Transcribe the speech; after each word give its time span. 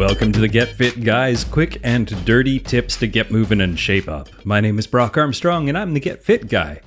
Welcome 0.00 0.32
to 0.32 0.40
the 0.40 0.48
Get 0.48 0.70
Fit 0.70 1.04
Guys, 1.04 1.44
quick 1.44 1.78
and 1.82 2.24
dirty 2.24 2.58
tips 2.58 2.96
to 2.96 3.06
get 3.06 3.30
moving 3.30 3.60
and 3.60 3.78
shape 3.78 4.08
up. 4.08 4.30
My 4.46 4.58
name 4.58 4.78
is 4.78 4.86
Brock 4.86 5.18
Armstrong 5.18 5.68
and 5.68 5.76
I'm 5.76 5.92
the 5.92 6.00
Get 6.00 6.24
Fit 6.24 6.48
Guy. 6.48 6.80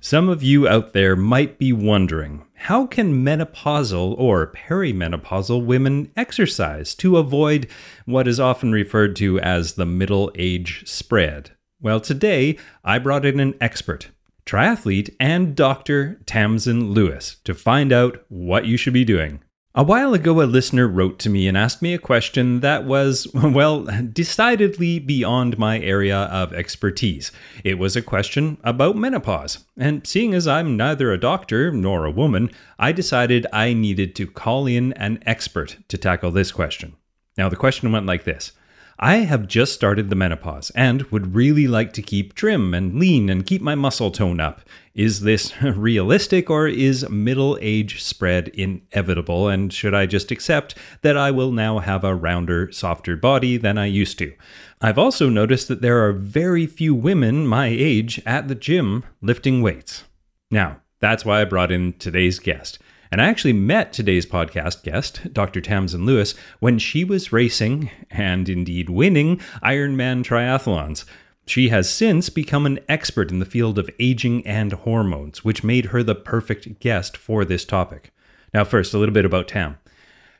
Some 0.00 0.28
of 0.28 0.42
you 0.42 0.66
out 0.66 0.92
there 0.92 1.14
might 1.14 1.56
be 1.56 1.72
wondering 1.72 2.44
how 2.54 2.84
can 2.84 3.24
menopausal 3.24 4.18
or 4.18 4.48
perimenopausal 4.48 5.64
women 5.64 6.10
exercise 6.16 6.96
to 6.96 7.16
avoid 7.16 7.68
what 8.06 8.26
is 8.26 8.40
often 8.40 8.72
referred 8.72 9.14
to 9.16 9.38
as 9.38 9.74
the 9.74 9.86
middle 9.86 10.32
age 10.34 10.82
spread? 10.84 11.52
Well, 11.80 12.00
today 12.00 12.58
I 12.82 12.98
brought 12.98 13.24
in 13.24 13.38
an 13.38 13.54
expert, 13.60 14.08
triathlete, 14.44 15.14
and 15.20 15.54
Dr. 15.54 16.20
Tamsin 16.26 16.90
Lewis 16.90 17.36
to 17.44 17.54
find 17.54 17.92
out 17.92 18.24
what 18.28 18.66
you 18.66 18.76
should 18.76 18.94
be 18.94 19.04
doing. 19.04 19.42
A 19.78 19.82
while 19.82 20.14
ago, 20.14 20.40
a 20.40 20.44
listener 20.44 20.88
wrote 20.88 21.18
to 21.18 21.28
me 21.28 21.46
and 21.46 21.54
asked 21.54 21.82
me 21.82 21.92
a 21.92 21.98
question 21.98 22.60
that 22.60 22.86
was, 22.86 23.28
well, 23.34 23.82
decidedly 24.10 24.98
beyond 24.98 25.58
my 25.58 25.78
area 25.80 26.16
of 26.16 26.54
expertise. 26.54 27.30
It 27.62 27.78
was 27.78 27.94
a 27.94 28.00
question 28.00 28.56
about 28.64 28.96
menopause. 28.96 29.66
And 29.76 30.06
seeing 30.06 30.32
as 30.32 30.48
I'm 30.48 30.78
neither 30.78 31.12
a 31.12 31.20
doctor 31.20 31.70
nor 31.70 32.06
a 32.06 32.10
woman, 32.10 32.50
I 32.78 32.92
decided 32.92 33.46
I 33.52 33.74
needed 33.74 34.16
to 34.16 34.26
call 34.26 34.66
in 34.66 34.94
an 34.94 35.22
expert 35.26 35.76
to 35.88 35.98
tackle 35.98 36.30
this 36.30 36.52
question. 36.52 36.96
Now, 37.36 37.50
the 37.50 37.54
question 37.54 37.92
went 37.92 38.06
like 38.06 38.24
this 38.24 38.52
I 38.98 39.16
have 39.16 39.46
just 39.46 39.74
started 39.74 40.08
the 40.08 40.16
menopause 40.16 40.70
and 40.70 41.02
would 41.10 41.34
really 41.34 41.68
like 41.68 41.92
to 41.92 42.02
keep 42.02 42.34
trim 42.34 42.72
and 42.72 42.98
lean 42.98 43.28
and 43.28 43.44
keep 43.44 43.60
my 43.60 43.74
muscle 43.74 44.10
tone 44.10 44.40
up. 44.40 44.62
Is 44.96 45.20
this 45.20 45.52
realistic 45.62 46.48
or 46.48 46.66
is 46.66 47.06
middle 47.10 47.58
age 47.60 48.02
spread 48.02 48.48
inevitable? 48.48 49.46
And 49.46 49.70
should 49.70 49.94
I 49.94 50.06
just 50.06 50.30
accept 50.30 50.74
that 51.02 51.18
I 51.18 51.30
will 51.30 51.52
now 51.52 51.80
have 51.80 52.02
a 52.02 52.14
rounder, 52.14 52.72
softer 52.72 53.14
body 53.14 53.58
than 53.58 53.76
I 53.76 53.84
used 53.84 54.18
to? 54.20 54.32
I've 54.80 54.98
also 54.98 55.28
noticed 55.28 55.68
that 55.68 55.82
there 55.82 56.02
are 56.06 56.12
very 56.12 56.66
few 56.66 56.94
women 56.94 57.46
my 57.46 57.66
age 57.66 58.22
at 58.24 58.48
the 58.48 58.54
gym 58.54 59.04
lifting 59.20 59.60
weights. 59.60 60.04
Now, 60.50 60.80
that's 61.00 61.26
why 61.26 61.42
I 61.42 61.44
brought 61.44 61.70
in 61.70 61.92
today's 61.98 62.38
guest. 62.38 62.78
And 63.12 63.20
I 63.20 63.26
actually 63.26 63.52
met 63.52 63.92
today's 63.92 64.24
podcast 64.24 64.82
guest, 64.82 65.30
Dr. 65.30 65.60
Tamsin 65.60 66.06
Lewis, 66.06 66.34
when 66.60 66.78
she 66.78 67.04
was 67.04 67.32
racing 67.32 67.90
and 68.10 68.48
indeed 68.48 68.88
winning 68.88 69.40
Ironman 69.62 70.24
triathlons. 70.24 71.04
She 71.46 71.68
has 71.68 71.88
since 71.88 72.28
become 72.28 72.66
an 72.66 72.80
expert 72.88 73.30
in 73.30 73.38
the 73.38 73.44
field 73.44 73.78
of 73.78 73.88
aging 74.00 74.46
and 74.46 74.72
hormones, 74.72 75.44
which 75.44 75.62
made 75.62 75.86
her 75.86 76.02
the 76.02 76.16
perfect 76.16 76.80
guest 76.80 77.16
for 77.16 77.44
this 77.44 77.64
topic. 77.64 78.12
Now, 78.52 78.64
first, 78.64 78.92
a 78.92 78.98
little 78.98 79.14
bit 79.14 79.24
about 79.24 79.48
Tam. 79.48 79.78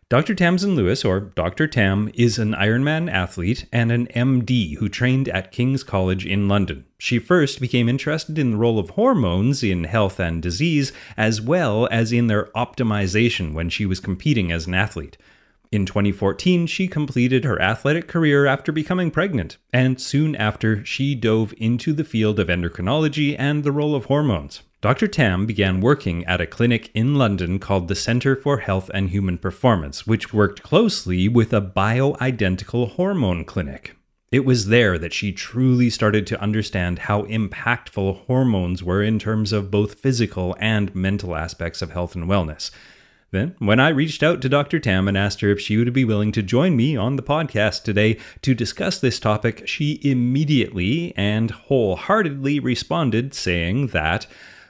Dr. 0.08 0.36
Tamsin 0.36 0.76
Lewis, 0.76 1.04
or 1.04 1.18
Dr. 1.18 1.66
Tam, 1.66 2.10
is 2.14 2.38
an 2.38 2.54
Ironman 2.54 3.10
athlete 3.10 3.66
and 3.72 3.90
an 3.90 4.06
MD 4.14 4.76
who 4.76 4.88
trained 4.88 5.28
at 5.28 5.50
King's 5.50 5.82
College 5.82 6.24
in 6.24 6.46
London. 6.46 6.84
She 6.98 7.18
first 7.18 7.60
became 7.60 7.88
interested 7.88 8.38
in 8.38 8.52
the 8.52 8.56
role 8.56 8.78
of 8.78 8.90
hormones 8.90 9.64
in 9.64 9.84
health 9.84 10.20
and 10.20 10.40
disease, 10.40 10.92
as 11.16 11.40
well 11.40 11.88
as 11.90 12.12
in 12.12 12.28
their 12.28 12.46
optimization 12.54 13.52
when 13.52 13.68
she 13.68 13.84
was 13.84 13.98
competing 13.98 14.52
as 14.52 14.68
an 14.68 14.74
athlete. 14.74 15.18
In 15.76 15.84
2014, 15.84 16.66
she 16.68 16.88
completed 16.88 17.44
her 17.44 17.60
athletic 17.60 18.08
career 18.08 18.46
after 18.46 18.72
becoming 18.72 19.10
pregnant, 19.10 19.58
and 19.74 20.00
soon 20.00 20.34
after, 20.34 20.82
she 20.86 21.14
dove 21.14 21.52
into 21.58 21.92
the 21.92 22.02
field 22.02 22.40
of 22.40 22.48
endocrinology 22.48 23.36
and 23.38 23.62
the 23.62 23.70
role 23.70 23.94
of 23.94 24.06
hormones. 24.06 24.62
Dr. 24.80 25.06
Tam 25.06 25.44
began 25.44 25.82
working 25.82 26.24
at 26.24 26.40
a 26.40 26.46
clinic 26.46 26.90
in 26.94 27.16
London 27.16 27.58
called 27.58 27.88
the 27.88 27.94
Centre 27.94 28.34
for 28.34 28.60
Health 28.60 28.90
and 28.94 29.10
Human 29.10 29.36
Performance, 29.36 30.06
which 30.06 30.32
worked 30.32 30.62
closely 30.62 31.28
with 31.28 31.52
a 31.52 31.60
bioidentical 31.60 32.92
hormone 32.92 33.44
clinic. 33.44 33.94
It 34.32 34.46
was 34.46 34.68
there 34.68 34.96
that 34.96 35.12
she 35.12 35.30
truly 35.30 35.90
started 35.90 36.26
to 36.28 36.40
understand 36.40 37.00
how 37.00 37.24
impactful 37.24 38.24
hormones 38.24 38.82
were 38.82 39.02
in 39.02 39.18
terms 39.18 39.52
of 39.52 39.70
both 39.70 40.00
physical 40.00 40.56
and 40.58 40.94
mental 40.94 41.36
aspects 41.36 41.82
of 41.82 41.90
health 41.90 42.14
and 42.14 42.24
wellness. 42.24 42.70
Then, 43.32 43.54
when 43.58 43.80
I 43.80 43.88
reached 43.88 44.22
out 44.22 44.40
to 44.42 44.48
Dr. 44.48 44.78
Tam 44.78 45.08
and 45.08 45.18
asked 45.18 45.40
her 45.40 45.50
if 45.50 45.60
she 45.60 45.76
would 45.76 45.92
be 45.92 46.04
willing 46.04 46.32
to 46.32 46.42
join 46.42 46.76
me 46.76 46.96
on 46.96 47.16
the 47.16 47.22
podcast 47.22 47.82
today 47.82 48.18
to 48.42 48.54
discuss 48.54 48.98
this 48.98 49.18
topic, 49.18 49.66
she 49.66 50.00
immediately 50.02 51.12
and 51.16 51.50
wholeheartedly 51.50 52.60
responded, 52.60 53.34
saying 53.34 53.88
that 53.88 54.26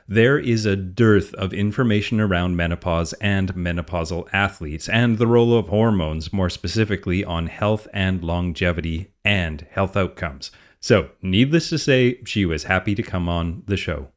there 0.09 0.39
is 0.39 0.65
a 0.65 0.77
dearth 0.77 1.35
of 1.35 1.53
information 1.53 2.21
around 2.21 2.57
menopause 2.57 3.13
and 3.15 3.55
menopausal 3.55 4.29
athletes, 4.33 4.89
and 4.89 5.19
the 5.19 5.27
role 5.27 5.59
of 5.59 5.69
hormones, 5.69 6.33
more 6.33 6.49
specifically 6.49 7.25
on 7.25 7.49
health 7.49 7.89
and 7.93 8.23
longevity 8.23 9.13
and 9.25 9.67
health 9.71 9.97
outcomes. 9.97 10.51
So, 10.81 11.11
needless 11.21 11.69
to 11.71 11.79
say, 11.79 12.23
she 12.25 12.47
was 12.47 12.65
happy 12.65 12.95
to 12.95 13.03
come 13.03 13.29
on 13.29 13.65
the 13.67 13.77
show. 13.77 14.09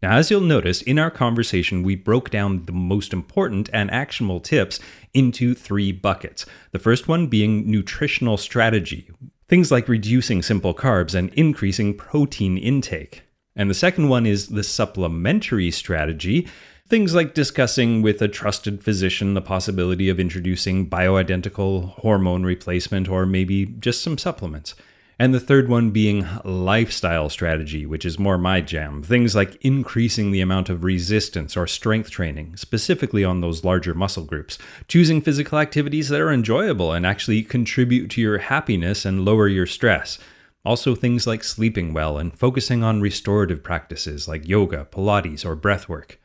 Now, 0.00 0.16
as 0.16 0.30
you'll 0.30 0.40
notice, 0.42 0.80
in 0.80 0.96
our 0.98 1.10
conversation, 1.10 1.82
we 1.82 1.96
broke 1.96 2.30
down 2.30 2.66
the 2.66 2.72
most 2.72 3.12
important 3.12 3.68
and 3.72 3.90
actionable 3.90 4.38
tips 4.38 4.78
into 5.12 5.54
three 5.54 5.90
buckets. 5.90 6.46
The 6.70 6.78
first 6.78 7.08
one 7.08 7.26
being 7.26 7.68
nutritional 7.68 8.36
strategy, 8.36 9.10
things 9.48 9.72
like 9.72 9.88
reducing 9.88 10.40
simple 10.42 10.72
carbs 10.72 11.16
and 11.16 11.34
increasing 11.34 11.96
protein 11.96 12.56
intake. 12.58 13.24
And 13.56 13.68
the 13.68 13.74
second 13.74 14.08
one 14.08 14.24
is 14.24 14.48
the 14.48 14.62
supplementary 14.62 15.72
strategy. 15.72 16.46
Things 16.86 17.12
like 17.12 17.34
discussing 17.34 18.00
with 18.00 18.22
a 18.22 18.28
trusted 18.28 18.84
physician 18.84 19.34
the 19.34 19.42
possibility 19.42 20.08
of 20.08 20.20
introducing 20.20 20.88
bioidentical 20.88 21.94
hormone 21.94 22.44
replacement 22.44 23.08
or 23.08 23.26
maybe 23.26 23.66
just 23.66 24.02
some 24.02 24.16
supplements. 24.16 24.76
And 25.20 25.34
the 25.34 25.40
third 25.40 25.68
one 25.68 25.90
being 25.90 26.28
lifestyle 26.44 27.28
strategy, 27.28 27.84
which 27.84 28.04
is 28.04 28.20
more 28.20 28.38
my 28.38 28.60
jam. 28.60 29.02
Things 29.02 29.34
like 29.34 29.56
increasing 29.64 30.30
the 30.30 30.40
amount 30.40 30.68
of 30.68 30.84
resistance 30.84 31.56
or 31.56 31.66
strength 31.66 32.08
training, 32.08 32.56
specifically 32.56 33.24
on 33.24 33.40
those 33.40 33.64
larger 33.64 33.94
muscle 33.94 34.22
groups. 34.24 34.58
Choosing 34.86 35.20
physical 35.20 35.58
activities 35.58 36.08
that 36.10 36.20
are 36.20 36.30
enjoyable 36.30 36.92
and 36.92 37.04
actually 37.04 37.42
contribute 37.42 38.10
to 38.12 38.20
your 38.20 38.38
happiness 38.38 39.04
and 39.04 39.24
lower 39.24 39.48
your 39.48 39.66
stress. 39.66 40.20
Also, 40.64 40.94
things 40.94 41.26
like 41.26 41.42
sleeping 41.42 41.92
well 41.92 42.16
and 42.16 42.38
focusing 42.38 42.84
on 42.84 43.00
restorative 43.00 43.64
practices 43.64 44.28
like 44.28 44.46
yoga, 44.46 44.86
Pilates, 44.88 45.44
or 45.44 45.56
breathwork. 45.56 46.16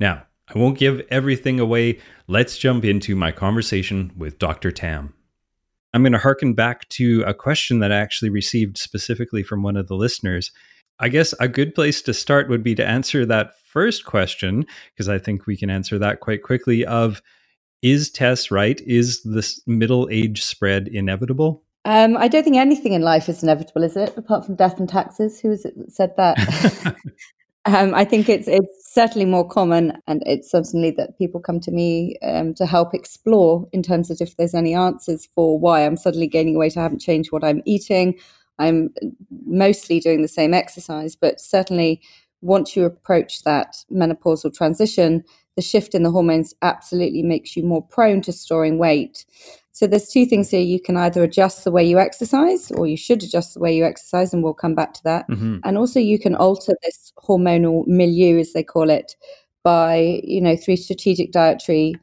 Now, 0.00 0.24
I 0.48 0.58
won't 0.58 0.78
give 0.78 1.06
everything 1.10 1.60
away. 1.60 1.98
Let's 2.26 2.56
jump 2.56 2.82
into 2.82 3.14
my 3.14 3.30
conversation 3.30 4.12
with 4.16 4.38
Dr. 4.38 4.70
Tam. 4.70 5.12
I'm 5.94 6.02
going 6.02 6.12
to 6.12 6.18
harken 6.18 6.54
back 6.54 6.88
to 6.90 7.22
a 7.26 7.34
question 7.34 7.78
that 7.80 7.92
I 7.92 7.96
actually 7.96 8.30
received 8.30 8.76
specifically 8.78 9.42
from 9.42 9.62
one 9.62 9.76
of 9.76 9.88
the 9.88 9.94
listeners. 9.94 10.50
I 11.00 11.08
guess 11.08 11.32
a 11.40 11.48
good 11.48 11.74
place 11.74 12.02
to 12.02 12.14
start 12.14 12.48
would 12.48 12.62
be 12.62 12.74
to 12.74 12.86
answer 12.86 13.24
that 13.26 13.52
first 13.64 14.04
question, 14.04 14.66
because 14.92 15.08
I 15.08 15.18
think 15.18 15.46
we 15.46 15.56
can 15.56 15.70
answer 15.70 15.98
that 15.98 16.20
quite 16.20 16.42
quickly 16.42 16.84
of 16.84 17.22
is 17.80 18.10
Tess 18.10 18.50
right? 18.50 18.80
Is 18.86 19.22
this 19.22 19.60
middle 19.66 20.08
age 20.10 20.42
spread 20.42 20.88
inevitable? 20.88 21.62
Um, 21.84 22.16
I 22.16 22.28
don't 22.28 22.42
think 22.42 22.56
anything 22.56 22.92
in 22.92 23.02
life 23.02 23.28
is 23.28 23.42
inevitable, 23.42 23.84
is 23.84 23.96
it? 23.96 24.16
Apart 24.16 24.44
from 24.44 24.56
death 24.56 24.78
and 24.78 24.88
taxes. 24.88 25.40
Who 25.40 25.56
that 25.56 25.92
said 25.92 26.14
that? 26.16 26.96
Um, 27.68 27.94
I 27.94 28.06
think 28.06 28.30
it's 28.30 28.48
it's 28.48 28.94
certainly 28.94 29.26
more 29.26 29.46
common, 29.46 29.92
and 30.06 30.22
it's 30.24 30.50
certainly 30.50 30.90
that 30.92 31.18
people 31.18 31.38
come 31.38 31.60
to 31.60 31.70
me 31.70 32.16
um, 32.22 32.54
to 32.54 32.64
help 32.64 32.94
explore 32.94 33.68
in 33.72 33.82
terms 33.82 34.10
of 34.10 34.22
if 34.22 34.38
there's 34.38 34.54
any 34.54 34.74
answers 34.74 35.26
for 35.34 35.58
why 35.58 35.84
I'm 35.84 35.98
suddenly 35.98 36.28
gaining 36.28 36.56
weight. 36.56 36.78
I 36.78 36.82
haven't 36.82 37.00
changed 37.00 37.30
what 37.30 37.44
I'm 37.44 37.60
eating. 37.66 38.18
I'm 38.58 38.88
mostly 39.44 40.00
doing 40.00 40.22
the 40.22 40.28
same 40.28 40.54
exercise, 40.54 41.14
but 41.14 41.40
certainly 41.40 42.00
once 42.40 42.76
you 42.76 42.84
approach 42.84 43.42
that 43.42 43.76
menopausal 43.92 44.54
transition, 44.54 45.24
the 45.56 45.62
shift 45.62 45.94
in 45.94 46.02
the 46.02 46.10
hormones 46.10 46.54
absolutely 46.62 47.22
makes 47.22 47.56
you 47.56 47.64
more 47.64 47.82
prone 47.82 48.20
to 48.22 48.32
storing 48.32 48.78
weight. 48.78 49.24
So 49.72 49.86
there's 49.86 50.08
two 50.08 50.26
things 50.26 50.50
here. 50.50 50.60
You 50.60 50.80
can 50.80 50.96
either 50.96 51.22
adjust 51.22 51.64
the 51.64 51.70
way 51.70 51.84
you 51.84 51.98
exercise, 51.98 52.70
or 52.72 52.86
you 52.86 52.96
should 52.96 53.22
adjust 53.22 53.54
the 53.54 53.60
way 53.60 53.76
you 53.76 53.84
exercise, 53.84 54.32
and 54.32 54.42
we'll 54.42 54.54
come 54.54 54.74
back 54.74 54.92
to 54.94 55.04
that. 55.04 55.28
Mm-hmm. 55.28 55.58
And 55.62 55.78
also, 55.78 56.00
you 56.00 56.18
can 56.18 56.34
alter 56.34 56.74
this 56.82 57.12
hormonal 57.18 57.86
milieu, 57.86 58.38
as 58.38 58.52
they 58.52 58.64
call 58.64 58.90
it, 58.90 59.14
by 59.62 60.20
you 60.24 60.40
know 60.40 60.56
through 60.56 60.76
strategic 60.76 61.30
dietary 61.30 61.94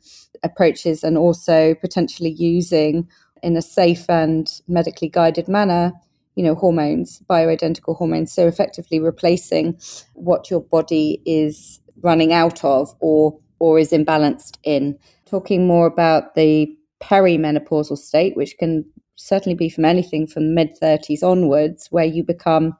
approaches, 0.43 1.03
and 1.03 1.17
also 1.17 1.75
potentially 1.75 2.31
using 2.31 3.09
in 3.43 3.57
a 3.57 3.61
safe 3.61 4.09
and 4.09 4.61
medically 4.67 5.09
guided 5.09 5.47
manner 5.47 5.91
you 6.35 6.43
know, 6.43 6.55
hormones, 6.55 7.21
bioidentical 7.29 7.95
hormones, 7.97 8.31
so 8.31 8.47
effectively 8.47 8.99
replacing 8.99 9.79
what 10.13 10.49
your 10.49 10.61
body 10.61 11.21
is 11.25 11.79
running 12.01 12.33
out 12.33 12.63
of 12.63 12.93
or 12.99 13.39
or 13.59 13.79
is 13.79 13.91
imbalanced 13.91 14.57
in. 14.63 14.97
Talking 15.25 15.65
more 15.65 15.87
about 15.87 16.35
the 16.35 16.67
perimenopausal 17.01 17.97
state, 17.97 18.35
which 18.35 18.57
can 18.57 18.85
certainly 19.15 19.55
be 19.55 19.69
from 19.69 19.85
anything 19.85 20.27
from 20.27 20.53
mid 20.53 20.77
30s 20.81 21.23
onwards, 21.23 21.87
where 21.89 22.05
you 22.05 22.23
become 22.23 22.75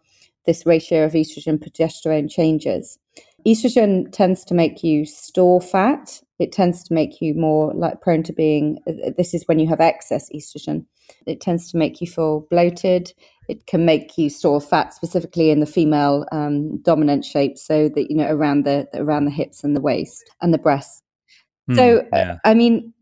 this 0.45 0.65
ratio 0.65 1.05
of 1.05 1.13
estrogen 1.13 1.57
progesterone 1.57 2.29
changes. 2.29 2.99
Estrogen 3.47 4.11
tends 4.11 4.43
to 4.45 4.53
make 4.53 4.83
you 4.83 5.05
store 5.05 5.61
fat. 5.61 6.21
It 6.39 6.51
tends 6.51 6.83
to 6.83 6.93
make 6.93 7.21
you 7.21 7.33
more 7.35 7.73
like 7.73 8.01
prone 8.01 8.23
to 8.23 8.33
being. 8.33 8.79
This 9.17 9.33
is 9.33 9.43
when 9.45 9.59
you 9.59 9.67
have 9.67 9.79
excess 9.79 10.29
estrogen. 10.35 10.85
It 11.25 11.41
tends 11.41 11.71
to 11.71 11.77
make 11.77 12.01
you 12.01 12.07
feel 12.07 12.47
bloated. 12.49 13.13
It 13.47 13.65
can 13.67 13.85
make 13.85 14.17
you 14.17 14.29
store 14.29 14.61
fat, 14.61 14.93
specifically 14.93 15.49
in 15.49 15.59
the 15.59 15.65
female 15.65 16.25
um, 16.31 16.77
dominant 16.81 17.25
shape, 17.25 17.57
so 17.57 17.89
that 17.89 18.09
you 18.09 18.17
know 18.17 18.27
around 18.29 18.65
the 18.65 18.87
around 18.93 19.25
the 19.25 19.31
hips 19.31 19.63
and 19.63 19.75
the 19.75 19.81
waist 19.81 20.23
and 20.41 20.53
the 20.53 20.57
breasts. 20.57 21.01
Mm, 21.69 21.75
so, 21.75 22.07
yeah. 22.13 22.37
I 22.45 22.53
mean, 22.53 22.93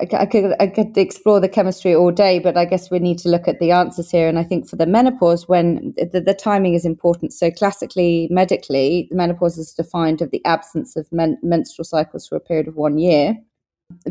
I, 0.00 0.08
I, 0.16 0.26
could 0.26 0.54
I 0.58 0.66
could 0.66 0.96
explore 0.96 1.40
the 1.40 1.48
chemistry 1.48 1.94
all 1.94 2.10
day, 2.10 2.38
but 2.38 2.56
I 2.56 2.64
guess 2.64 2.90
we 2.90 2.98
need 2.98 3.18
to 3.18 3.28
look 3.28 3.46
at 3.46 3.60
the 3.60 3.70
answers 3.70 4.10
here. 4.10 4.28
And 4.28 4.38
I 4.38 4.42
think 4.42 4.68
for 4.68 4.76
the 4.76 4.86
menopause, 4.86 5.48
when 5.48 5.94
the, 5.96 6.20
the 6.20 6.34
timing 6.34 6.74
is 6.74 6.84
important. 6.84 7.32
So 7.32 7.50
classically, 7.50 8.28
medically, 8.30 9.06
the 9.10 9.16
menopause 9.16 9.58
is 9.58 9.72
defined 9.72 10.22
of 10.22 10.30
the 10.30 10.44
absence 10.44 10.96
of 10.96 11.10
men, 11.12 11.38
menstrual 11.42 11.84
cycles 11.84 12.26
for 12.26 12.36
a 12.36 12.40
period 12.40 12.68
of 12.68 12.76
one 12.76 12.98
year 12.98 13.36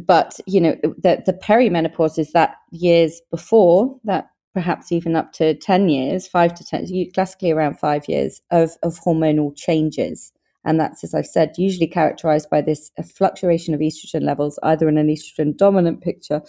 but 0.06 0.40
you 0.46 0.60
know 0.60 0.76
the 0.84 1.22
the 1.26 1.34
perimenopause 1.34 2.20
is 2.20 2.32
that 2.34 2.56
years 2.72 3.22
before 3.32 3.98
that 4.04 4.30
perhaps 4.60 4.92
even 4.92 5.16
up 5.16 5.32
to 5.32 5.54
10 5.54 5.88
years 5.88 6.28
5 6.28 6.54
to 6.54 6.66
10 6.66 7.12
classically 7.14 7.52
around 7.52 7.80
5 7.80 8.10
years 8.10 8.42
of 8.52 8.72
of 8.84 9.00
hormonal 9.00 9.56
changes. 9.56 10.34
And 10.66 10.78
that's 10.78 11.02
as 11.06 11.14
i've 11.14 11.26
said 11.26 11.54
usually 11.58 11.88
characterized 11.88 12.50
by 12.50 12.60
this 12.62 12.92
fluctuation 13.16 13.74
of 13.74 13.80
estrogen 13.80 14.24
levels 14.24 14.60
either 14.64 14.90
in 14.90 14.98
an 14.98 15.08
estrogen 15.08 15.56
dominant 15.56 16.02
picture 16.02 16.42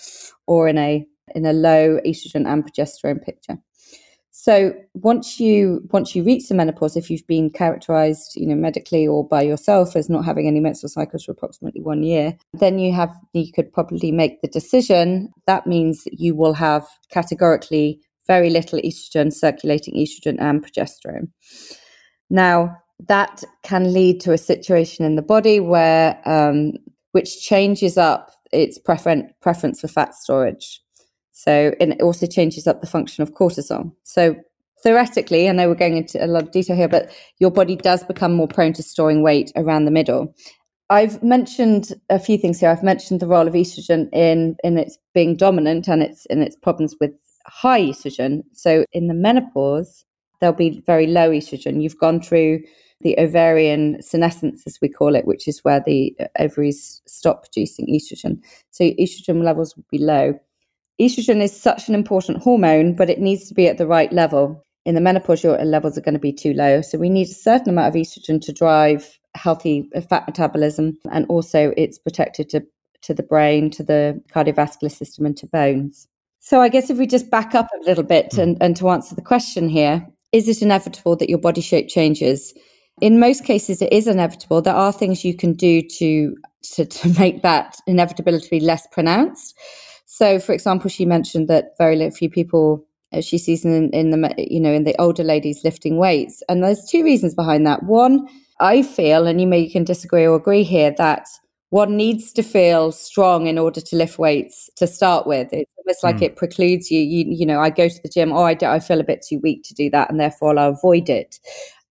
or 0.48 0.66
in 0.66 0.76
a 0.76 1.06
in 1.36 1.46
a 1.46 1.52
low 1.52 2.00
estrogen 2.04 2.48
and 2.52 2.64
progesterone 2.64 3.22
picture 3.22 3.58
so 4.42 4.72
once 4.94 5.38
you 5.38 5.86
once 5.92 6.16
you 6.16 6.24
reach 6.24 6.48
the 6.48 6.54
menopause, 6.54 6.96
if 6.96 7.10
you've 7.10 7.26
been 7.26 7.50
characterized, 7.50 8.32
you 8.36 8.46
know, 8.46 8.54
medically 8.54 9.06
or 9.06 9.22
by 9.22 9.42
yourself 9.42 9.94
as 9.94 10.08
not 10.08 10.24
having 10.24 10.46
any 10.46 10.60
menstrual 10.60 10.88
cycles 10.88 11.24
for 11.24 11.32
approximately 11.32 11.82
one 11.82 12.02
year, 12.02 12.34
then 12.54 12.78
you 12.78 12.90
have 12.94 13.14
you 13.34 13.52
could 13.52 13.70
probably 13.70 14.10
make 14.10 14.40
the 14.40 14.48
decision. 14.48 15.28
That 15.46 15.66
means 15.66 16.04
that 16.04 16.20
you 16.20 16.34
will 16.34 16.54
have 16.54 16.86
categorically 17.10 18.00
very 18.26 18.48
little 18.48 18.78
estrogen, 18.78 19.30
circulating 19.30 19.96
estrogen 19.96 20.40
and 20.40 20.64
progesterone. 20.64 21.28
Now 22.30 22.78
that 23.08 23.44
can 23.62 23.92
lead 23.92 24.22
to 24.22 24.32
a 24.32 24.38
situation 24.38 25.04
in 25.04 25.16
the 25.16 25.22
body 25.22 25.60
where 25.60 26.18
um, 26.24 26.72
which 27.12 27.42
changes 27.42 27.98
up 27.98 28.30
its 28.52 28.78
preference 28.78 29.30
preference 29.42 29.82
for 29.82 29.88
fat 29.88 30.14
storage. 30.14 30.80
So 31.32 31.74
it 31.80 32.00
also 32.02 32.26
changes 32.26 32.66
up 32.66 32.80
the 32.80 32.86
function 32.86 33.22
of 33.22 33.34
cortisol. 33.34 33.92
So 34.02 34.36
theoretically, 34.82 35.48
I 35.48 35.52
know 35.52 35.68
we're 35.68 35.74
going 35.74 35.96
into 35.96 36.22
a 36.24 36.26
lot 36.26 36.42
of 36.42 36.50
detail 36.50 36.76
here, 36.76 36.88
but 36.88 37.10
your 37.38 37.50
body 37.50 37.76
does 37.76 38.02
become 38.02 38.34
more 38.34 38.48
prone 38.48 38.72
to 38.74 38.82
storing 38.82 39.22
weight 39.22 39.52
around 39.56 39.84
the 39.84 39.90
middle. 39.90 40.34
I've 40.90 41.22
mentioned 41.22 41.92
a 42.10 42.18
few 42.18 42.36
things 42.36 42.58
here. 42.58 42.68
I've 42.68 42.82
mentioned 42.82 43.20
the 43.20 43.28
role 43.28 43.46
of 43.46 43.54
estrogen 43.54 44.08
in 44.12 44.56
in 44.64 44.76
its 44.76 44.98
being 45.14 45.36
dominant 45.36 45.88
and 45.88 46.02
its 46.02 46.26
in 46.26 46.42
its 46.42 46.56
problems 46.56 46.96
with 47.00 47.12
high 47.46 47.82
estrogen. 47.82 48.42
So 48.52 48.84
in 48.92 49.06
the 49.06 49.14
menopause, 49.14 50.04
there'll 50.40 50.56
be 50.56 50.82
very 50.86 51.06
low 51.06 51.30
estrogen. 51.30 51.80
You've 51.80 51.98
gone 51.98 52.20
through 52.20 52.60
the 53.02 53.16
ovarian 53.18 54.02
senescence, 54.02 54.64
as 54.66 54.78
we 54.82 54.88
call 54.88 55.14
it, 55.14 55.26
which 55.26 55.48
is 55.48 55.60
where 55.60 55.80
the 55.80 56.14
ovaries 56.38 57.00
stop 57.06 57.44
producing 57.44 57.86
estrogen. 57.86 58.42
So 58.70 58.84
estrogen 58.84 59.42
levels 59.42 59.76
will 59.76 59.86
be 59.90 59.98
low. 59.98 60.38
Estrogen 61.00 61.40
is 61.40 61.58
such 61.58 61.88
an 61.88 61.94
important 61.94 62.42
hormone, 62.42 62.94
but 62.94 63.08
it 63.08 63.20
needs 63.20 63.48
to 63.48 63.54
be 63.54 63.66
at 63.66 63.78
the 63.78 63.86
right 63.86 64.12
level. 64.12 64.62
In 64.84 64.94
the 64.94 65.00
menopause, 65.00 65.42
your 65.42 65.56
levels 65.64 65.96
are 65.96 66.02
going 66.02 66.14
to 66.14 66.20
be 66.20 66.32
too 66.32 66.52
low. 66.52 66.82
So 66.82 66.98
we 66.98 67.08
need 67.08 67.28
a 67.28 67.34
certain 67.34 67.70
amount 67.70 67.88
of 67.88 68.00
estrogen 68.00 68.40
to 68.42 68.52
drive 68.52 69.18
healthy 69.34 69.88
fat 70.10 70.26
metabolism, 70.26 70.98
and 71.10 71.24
also 71.30 71.72
it's 71.76 71.98
protected 71.98 72.50
to, 72.50 72.62
to 73.02 73.14
the 73.14 73.22
brain, 73.22 73.70
to 73.70 73.82
the 73.82 74.22
cardiovascular 74.34 74.90
system, 74.90 75.24
and 75.24 75.36
to 75.38 75.46
bones. 75.46 76.06
So 76.40 76.60
I 76.60 76.68
guess 76.68 76.90
if 76.90 76.98
we 76.98 77.06
just 77.06 77.30
back 77.30 77.54
up 77.54 77.68
a 77.74 77.84
little 77.86 78.04
bit 78.04 78.34
hmm. 78.34 78.40
and, 78.40 78.58
and 78.60 78.76
to 78.76 78.90
answer 78.90 79.14
the 79.14 79.22
question 79.22 79.70
here, 79.70 80.06
is 80.32 80.48
it 80.48 80.60
inevitable 80.60 81.16
that 81.16 81.30
your 81.30 81.38
body 81.38 81.62
shape 81.62 81.88
changes? 81.88 82.52
In 83.00 83.18
most 83.18 83.44
cases, 83.44 83.80
it 83.80 83.92
is 83.92 84.06
inevitable. 84.06 84.60
There 84.60 84.74
are 84.74 84.92
things 84.92 85.24
you 85.24 85.34
can 85.34 85.54
do 85.54 85.80
to 85.80 86.36
to, 86.74 86.84
to 86.84 87.08
make 87.18 87.40
that 87.40 87.78
inevitability 87.86 88.60
less 88.60 88.86
pronounced. 88.88 89.56
So, 90.20 90.38
for 90.38 90.52
example, 90.52 90.90
she 90.90 91.06
mentioned 91.06 91.48
that 91.48 91.78
very 91.78 92.10
few 92.10 92.28
people 92.28 92.84
uh, 93.10 93.22
she 93.22 93.38
sees 93.38 93.64
in, 93.64 93.88
in 93.90 94.10
the 94.10 94.34
you 94.36 94.60
know 94.60 94.70
in 94.70 94.84
the 94.84 94.94
older 95.00 95.24
ladies 95.24 95.64
lifting 95.64 95.96
weights, 95.96 96.42
and 96.46 96.62
there's 96.62 96.84
two 96.84 97.02
reasons 97.02 97.34
behind 97.34 97.66
that. 97.66 97.84
One, 97.84 98.28
I 98.60 98.82
feel, 98.82 99.26
and 99.26 99.40
you 99.40 99.46
may 99.46 99.60
you 99.60 99.70
can 99.70 99.82
disagree 99.82 100.26
or 100.26 100.36
agree 100.36 100.62
here, 100.62 100.94
that 100.98 101.26
one 101.70 101.96
needs 101.96 102.34
to 102.34 102.42
feel 102.42 102.92
strong 102.92 103.46
in 103.46 103.56
order 103.56 103.80
to 103.80 103.96
lift 103.96 104.18
weights 104.18 104.68
to 104.76 104.86
start 104.86 105.26
with. 105.26 105.48
It's 105.54 105.72
almost 105.78 106.04
like 106.04 106.16
mm. 106.16 106.26
it 106.26 106.36
precludes 106.36 106.90
you. 106.90 107.00
You 107.00 107.24
you 107.26 107.46
know, 107.46 107.58
I 107.58 107.70
go 107.70 107.88
to 107.88 108.02
the 108.02 108.10
gym, 108.10 108.30
oh, 108.30 108.42
I, 108.42 108.52
do, 108.52 108.66
I 108.66 108.78
feel 108.78 109.00
a 109.00 109.04
bit 109.04 109.24
too 109.26 109.40
weak 109.42 109.62
to 109.64 109.74
do 109.74 109.88
that, 109.88 110.10
and 110.10 110.20
therefore 110.20 110.58
I'll 110.58 110.74
avoid 110.74 111.08
it. 111.08 111.40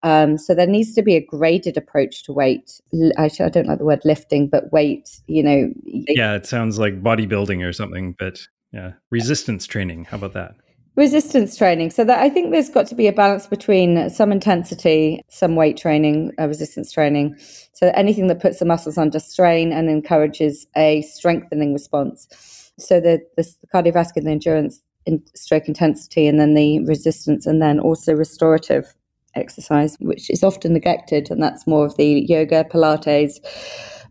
Um, 0.03 0.38
so 0.38 0.56
there 0.56 0.68
needs 0.68 0.94
to 0.94 1.01
be 1.01 1.15
a 1.15 1.25
graded 1.25 1.75
approach 1.75 2.24
to 2.24 2.34
weight. 2.34 2.79
I, 3.18 3.25
I, 3.25 3.50
don't 3.50 3.68
like 3.68 3.79
the 3.79 3.86
word 3.86 4.01
lifting, 4.06 4.48
but 4.48 4.72
weight, 4.72 5.20
you 5.27 5.44
know. 5.44 5.74
Yeah, 5.84 6.36
it 6.36 6.46
sounds 6.46 6.79
like 6.79 7.03
bodybuilding 7.03 7.68
or 7.68 7.74
something, 7.74 8.15
but 8.18 8.39
yeah, 8.72 8.94
resistance 9.10 9.68
training. 9.68 10.06
How 10.06 10.18
about 10.18 10.34
that? 10.34 10.56
Resistance 10.96 11.58
training. 11.58 11.91
So 11.91 12.03
that 12.06 12.20
I 12.20 12.29
think 12.29 12.51
there's 12.51 12.70
got 12.70 12.88
to 12.88 12.96
be 12.96 13.08
a 13.08 13.13
balance 13.13 13.48
between 13.48 14.10
some 14.10 14.32
intensity, 14.32 15.22
some 15.29 15.56
weight 15.56 15.77
training, 15.77 16.32
uh, 16.39 16.48
resistance 16.48 16.91
training. 16.91 17.36
So 17.74 17.91
anything 17.94 18.27
that 18.27 18.41
puts 18.41 18.60
the 18.60 18.65
muscles 18.65 18.98
under 18.98 19.20
strain 19.20 19.72
and 19.72 19.89
encourages 19.89 20.65
a 20.75 21.01
strengthening 21.03 21.74
response. 21.74 22.72
So 22.77 23.00
the, 23.00 23.22
the 23.36 23.50
cardiovascular 23.74 24.29
endurance 24.29 24.82
in 25.06 25.24
stroke 25.36 25.68
intensity 25.68 26.27
and 26.27 26.39
then 26.39 26.53
the 26.53 26.84
resistance 26.86 27.46
and 27.46 27.62
then 27.62 27.79
also 27.79 28.13
restorative 28.13 28.94
exercise, 29.36 29.95
which 30.00 30.29
is 30.29 30.43
often 30.43 30.74
neglected, 30.74 31.29
and 31.31 31.41
that's 31.41 31.67
more 31.67 31.86
of 31.86 31.95
the 31.98 32.25
yoga, 32.27 32.63
Pilates, 32.63 33.39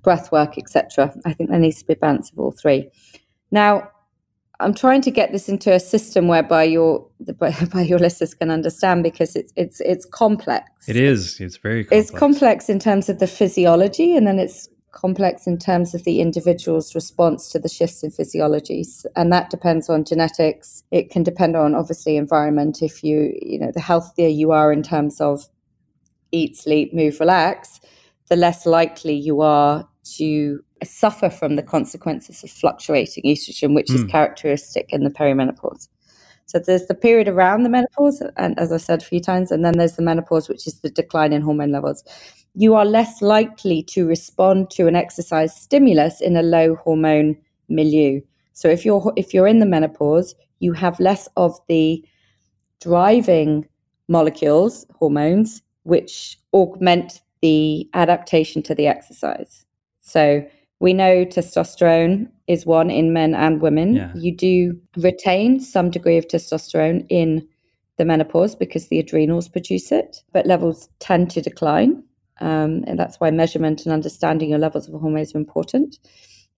breath 0.03 0.31
work, 0.33 0.59
etc. 0.59 1.13
I 1.25 1.33
think 1.33 1.51
there 1.51 1.59
needs 1.59 1.81
to 1.81 1.87
be 1.87 1.95
a 1.95 1.97
balance 1.97 2.31
of 2.31 2.39
all 2.39 2.53
three. 2.53 2.89
Now, 3.51 3.91
I'm 4.61 4.75
trying 4.75 5.03
to 5.03 5.11
get 5.11 5.31
this 5.31 5.49
into 5.49 5.73
a 5.73 5.79
system 5.79 6.27
whereby 6.27 6.65
your 6.65 7.07
by 7.73 7.83
your 7.83 7.99
listeners 7.99 8.35
can 8.35 8.51
understand 8.51 9.03
because 9.03 9.37
it's 9.37 9.53
it's 9.57 9.81
it's 9.81 10.05
complex. 10.05 10.65
It 10.89 10.97
is. 10.97 11.41
It's 11.41 11.57
very 11.57 11.85
complex. 11.85 12.11
It's 12.11 12.19
complex 12.19 12.69
in 12.69 12.79
terms 12.79 13.09
of 13.09 13.19
the 13.19 13.27
physiology, 13.27 14.17
and 14.17 14.27
then 14.27 14.39
it's 14.39 14.69
complex 14.91 15.47
in 15.47 15.59
terms 15.59 15.95
of 15.95 16.05
the 16.05 16.21
individual's 16.21 16.95
response 16.95 17.51
to 17.51 17.59
the 17.59 17.69
shifts 17.69 18.03
in 18.03 18.11
physiologies 18.11 19.05
and 19.17 19.33
that 19.33 19.51
depends 19.51 19.91
on 19.91 20.05
genetics 20.05 20.83
it 20.91 21.11
can 21.11 21.23
depend 21.23 21.55
on 21.55 21.75
obviously 21.75 22.17
environment 22.17 22.83
if 22.83 23.05
you 23.05 23.39
you 23.43 23.59
know 23.59 23.71
the 23.73 23.81
healthier 23.81 24.29
you 24.29 24.51
are 24.51 24.73
in 24.73 24.83
terms 24.83 25.21
of 25.21 25.47
eat 26.33 26.57
sleep 26.57 26.95
move 26.95 27.21
relax 27.21 27.81
the 28.31 28.37
less 28.37 28.65
likely 28.65 29.15
you 29.15 29.43
are 29.43 29.87
to 30.05 30.61
suffer 30.83 31.29
from 31.29 31.57
the 31.57 31.63
consequences 31.63 32.43
of 32.43 32.51
fluctuating 32.51 33.25
estrogen 33.25 33.75
which 33.75 33.89
mm. 33.89 33.95
is 33.95 34.03
hmm. 34.03 34.09
characteristic 34.09 34.87
in 34.91 35.05
the 35.05 35.11
perimenopause 35.11 35.89
so 36.47 36.59
there's 36.59 36.87
the 36.87 36.95
period 36.95 37.29
around 37.29 37.65
the 37.65 37.69
menopause, 37.69 38.23
and 38.39 38.59
as 38.59 38.73
I 38.73 38.79
said 38.79 39.03
a 39.03 39.05
few 39.05 39.21
times, 39.21 39.51
and 39.51 39.63
then 39.63 39.77
there's 39.77 39.97
the 39.97 40.03
menopause, 40.03 40.49
which 40.49 40.67
is 40.67 40.81
the 40.81 40.89
decline 40.89 41.35
in 41.35 41.43
hormone 41.43 41.73
levels 41.73 42.03
you 42.59 42.75
are 42.75 42.85
less 42.85 43.23
likely 43.23 43.85
to 43.85 44.05
respond 44.05 44.69
to 44.69 44.89
an 44.89 44.97
exercise 44.97 45.55
stimulus 45.55 46.21
in 46.21 46.37
a 46.37 46.43
low 46.43 46.75
hormone 46.75 47.37
milieu. 47.69 48.21
So 48.53 48.69
if 48.69 48.85
you're 48.85 49.13
if 49.15 49.33
you're 49.33 49.47
in 49.47 49.61
the 49.61 49.73
menopause, 49.75 50.35
you 50.59 50.73
have 50.73 50.99
less 50.99 51.29
of 51.37 51.57
the 51.69 52.05
driving 52.81 53.69
molecules, 54.09 54.85
hormones, 54.97 55.63
which 55.85 56.37
augment 56.53 57.21
the 57.43 57.89
adaptation 57.95 58.61
to 58.65 58.75
the 58.75 58.89
exercise. 58.89 59.65
So 60.01 60.45
we 60.81 60.93
know 60.93 61.25
testosterone 61.25 62.29
is 62.49 62.67
one 62.67 62.91
in 62.91 63.13
men 63.13 63.37
and 63.37 63.61
women. 63.61 63.95
Yeah. 63.95 64.11
You 64.17 64.35
do 64.35 64.81
retain 64.97 65.61
some 65.61 65.91
degree 65.91 66.19
of 66.19 66.27
testosterone 66.27 67.07
in 67.09 67.47
the 67.99 68.05
menopause 68.05 68.57
because 68.57 68.89
the 68.89 68.99
adrenals 68.99 69.49
produce 69.49 69.93
it, 69.93 70.25
but 70.33 70.45
levels 70.47 70.89
tend 70.99 71.31
to 71.31 71.41
decline. 71.41 72.03
Um, 72.41 72.85
and 72.87 72.99
that's 72.99 73.19
why 73.19 73.31
measurement 73.31 73.85
and 73.85 73.93
understanding 73.93 74.51
your 74.51 74.59
levels 74.59 74.89
of 74.89 75.01
hormones 75.01 75.35
are 75.35 75.39
important. 75.39 75.99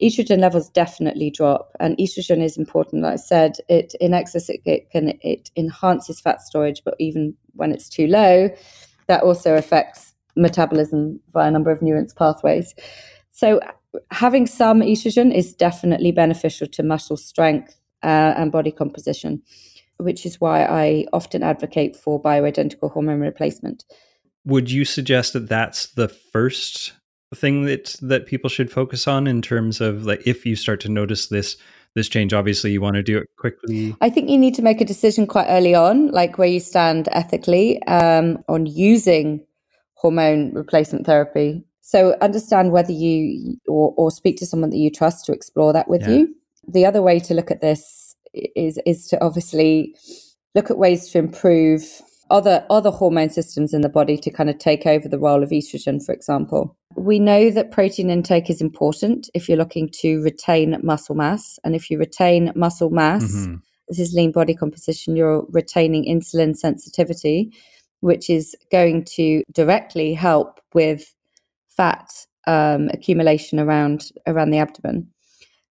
Estrogen 0.03 0.39
levels 0.39 0.71
definitely 0.71 1.31
drop, 1.31 1.73
and 1.79 1.97
estrogen 1.99 2.43
is 2.43 2.57
important. 2.57 3.03
Like 3.03 3.15
I 3.15 3.17
said, 3.17 3.57
it 3.69 3.95
in 4.01 4.15
excess 4.15 4.49
it, 4.49 4.61
it 4.65 4.91
can 4.91 5.13
it 5.21 5.51
enhances 5.57 6.21
fat 6.21 6.41
storage, 6.41 6.83
but 6.85 6.95
even 6.99 7.35
when 7.53 7.71
it's 7.71 7.89
too 7.89 8.07
low, 8.07 8.49
that 9.09 9.23
also 9.23 9.57
affects 9.57 10.15
metabolism 10.37 11.21
via 11.33 11.49
a 11.49 11.51
number 11.51 11.71
of 11.71 11.83
nuance 11.83 12.15
pathways. 12.15 12.75
So 13.31 13.61
having 14.11 14.47
some 14.47 14.81
estrogen 14.81 15.35
is 15.35 15.55
definitely 15.55 16.13
beneficial 16.13 16.67
to 16.69 16.83
muscle 16.83 17.17
strength 17.17 17.79
uh, 18.03 18.35
and 18.37 18.53
body 18.53 18.71
composition, 18.71 19.43
which 19.99 20.25
is 20.25 20.41
why 20.41 20.65
I 20.65 21.07
often 21.13 21.43
advocate 21.43 21.97
for 21.97 22.23
bioidentical 22.23 22.91
hormone 22.91 23.21
replacement 23.21 23.85
would 24.44 24.70
you 24.70 24.85
suggest 24.85 25.32
that 25.32 25.49
that's 25.49 25.87
the 25.87 26.09
first 26.09 26.92
thing 27.35 27.64
that 27.64 27.97
that 28.02 28.26
people 28.26 28.50
should 28.50 28.70
focus 28.70 29.06
on 29.06 29.26
in 29.26 29.40
terms 29.40 29.80
of 29.80 30.04
like 30.04 30.26
if 30.26 30.44
you 30.44 30.56
start 30.56 30.80
to 30.80 30.88
notice 30.88 31.28
this 31.28 31.56
this 31.94 32.09
change? 32.09 32.32
Obviously 32.32 32.73
you 32.73 32.80
want 32.80 32.97
to 32.97 33.02
do 33.02 33.18
it 33.18 33.28
quickly. 33.37 33.94
I 34.00 34.11
think 34.11 34.30
you 34.30 34.38
need 34.38 34.54
to 34.54 34.62
make 34.62 34.80
a 34.80 34.85
decision 34.85 35.26
quite 35.26 35.47
early 35.49 35.75
on 35.75 36.09
like 36.09 36.38
where 36.38 36.49
you 36.49 36.61
stand 36.61 37.09
ethically 37.12 37.82
um, 37.85 38.42
on 38.49 38.66
using 38.66 39.44
hormone 39.94 40.52
replacement 40.54 41.06
therapy. 41.06 41.62
So 41.82 42.16
understand 42.20 42.73
whether 42.73 42.92
you 42.92 43.59
or, 43.66 43.92
or 43.97 44.11
speak 44.11 44.38
to 44.38 44.47
someone 44.47 44.70
that 44.70 44.76
you 44.76 44.90
trust 44.90 45.26
to 45.26 45.32
explore 45.32 45.73
that 45.73 45.88
with 45.88 46.02
yeah. 46.02 46.11
you. 46.11 46.35
The 46.66 46.87
other 46.87 47.02
way 47.02 47.18
to 47.20 47.35
look 47.35 47.50
at 47.50 47.61
this 47.61 48.14
is 48.32 48.78
is 48.87 49.06
to 49.09 49.23
obviously 49.23 49.97
look 50.54 50.70
at 50.70 50.78
ways 50.78 51.09
to 51.11 51.18
improve 51.18 51.82
other 52.31 52.65
other 52.71 52.91
hormone 52.91 53.31
systems 53.31 53.75
in 53.75 53.81
the 53.81 53.89
body 53.89 54.17
to 54.17 54.31
kind 54.31 54.49
of 54.49 54.59
take 54.59 54.87
over 54.87 55.09
the 55.09 55.19
role 55.19 55.43
of 55.43 55.51
estrogen 55.51 56.05
for 56.05 56.13
example 56.13 56.77
we 56.97 57.19
know 57.19 57.51
that 57.51 57.71
protein 57.71 58.11
intake 58.11 58.49
is 58.49 58.61
important 58.61 59.29
if 59.35 59.49
you're 59.49 59.59
looking 59.59 59.89
to 59.93 60.23
retain 60.23 60.79
muscle 60.83 61.15
mass 61.15 61.59
and 61.65 61.75
if 61.75 61.91
you 61.91 61.99
retain 61.99 62.53
muscle 62.55 62.91
mass 62.91 63.25
mm-hmm. 63.25 63.57
this 63.89 63.99
is 63.99 64.15
lean 64.15 64.33
body 64.33 64.55
composition 64.55 65.17
you're 65.17 65.45
retaining 65.51 66.05
insulin 66.05 66.57
sensitivity 66.57 67.53
which 68.01 68.31
is 68.31 68.57
going 68.71 69.05
to 69.05 69.43
directly 69.53 70.15
help 70.15 70.61
with 70.73 71.15
fat 71.69 72.11
um, 72.47 72.89
accumulation 72.93 73.61
around 73.61 74.11
around 74.27 74.51
the 74.51 74.59
abdomen 74.59 75.07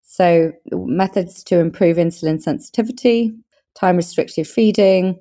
so 0.04 0.52
methods 0.72 1.44
to 1.44 1.60
improve 1.60 1.98
insulin 1.98 2.42
sensitivity 2.42 3.34
time 3.76 3.96
restricted 3.96 4.48
feeding 4.48 5.18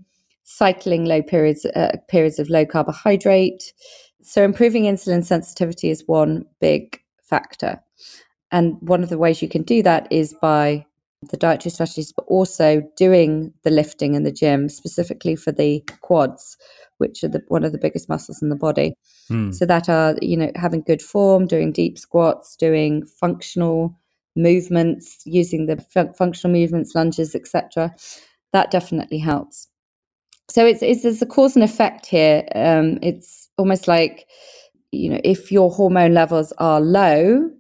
cycling 0.48 1.04
low 1.04 1.20
periods 1.20 1.66
uh, 1.76 1.92
periods 2.08 2.38
of 2.38 2.48
low 2.48 2.64
carbohydrate. 2.64 3.74
So 4.22 4.42
improving 4.42 4.84
insulin 4.84 5.22
sensitivity 5.22 5.90
is 5.90 6.04
one 6.06 6.46
big 6.58 7.00
factor. 7.22 7.82
And 8.50 8.76
one 8.80 9.02
of 9.02 9.10
the 9.10 9.18
ways 9.18 9.42
you 9.42 9.48
can 9.48 9.62
do 9.62 9.82
that 9.82 10.08
is 10.10 10.34
by 10.40 10.86
the 11.30 11.36
dietary 11.36 11.70
strategies, 11.70 12.12
but 12.12 12.24
also 12.28 12.80
doing 12.96 13.52
the 13.62 13.70
lifting 13.70 14.14
in 14.14 14.22
the 14.22 14.32
gym, 14.32 14.70
specifically 14.70 15.36
for 15.36 15.52
the 15.52 15.80
quads, 16.00 16.56
which 16.96 17.22
are 17.22 17.28
the, 17.28 17.42
one 17.48 17.64
of 17.64 17.72
the 17.72 17.78
biggest 17.78 18.08
muscles 18.08 18.40
in 18.40 18.48
the 18.48 18.56
body. 18.56 18.94
Mm. 19.30 19.54
So 19.54 19.66
that 19.66 19.90
are, 19.90 20.16
you 20.22 20.36
know, 20.36 20.50
having 20.56 20.80
good 20.80 21.02
form, 21.02 21.46
doing 21.46 21.72
deep 21.72 21.98
squats, 21.98 22.56
doing 22.56 23.04
functional 23.04 23.94
movements, 24.34 25.20
using 25.26 25.66
the 25.66 25.84
f- 25.94 26.16
functional 26.16 26.58
movements, 26.58 26.94
lunges, 26.94 27.34
etc. 27.34 27.94
That 28.54 28.70
definitely 28.70 29.18
helps 29.18 29.68
so 30.50 30.64
it's, 30.64 30.82
it's 30.82 31.02
there's 31.02 31.22
a 31.22 31.26
cause 31.26 31.54
and 31.54 31.64
effect 31.64 32.06
here. 32.06 32.44
Um, 32.54 32.98
it's 33.02 33.48
almost 33.58 33.88
like 33.88 34.26
you 34.90 35.10
know 35.10 35.20
if 35.24 35.52
your 35.52 35.70
hormone 35.70 36.14
levels 36.14 36.52
are 36.58 36.80
low 36.80 37.50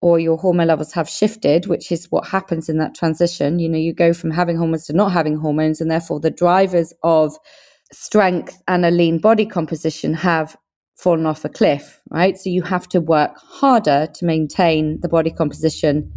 or 0.00 0.18
your 0.18 0.36
hormone 0.36 0.66
levels 0.66 0.92
have 0.92 1.08
shifted, 1.08 1.66
which 1.66 1.92
is 1.92 2.10
what 2.10 2.26
happens 2.26 2.68
in 2.68 2.78
that 2.78 2.94
transition. 2.94 3.60
You 3.60 3.68
know, 3.68 3.78
you 3.78 3.92
go 3.92 4.12
from 4.12 4.32
having 4.32 4.56
hormones 4.56 4.86
to 4.86 4.92
not 4.92 5.12
having 5.12 5.36
hormones, 5.36 5.80
and 5.80 5.90
therefore 5.90 6.20
the 6.20 6.30
drivers 6.30 6.92
of 7.02 7.36
strength 7.92 8.60
and 8.68 8.84
a 8.84 8.90
lean 8.90 9.18
body 9.18 9.46
composition 9.46 10.14
have 10.14 10.56
fallen 10.96 11.26
off 11.26 11.44
a 11.44 11.48
cliff, 11.48 12.00
right? 12.10 12.36
So 12.38 12.50
you 12.50 12.62
have 12.62 12.88
to 12.88 13.00
work 13.00 13.36
harder 13.36 14.08
to 14.14 14.24
maintain 14.24 15.00
the 15.00 15.08
body 15.08 15.30
composition 15.30 16.12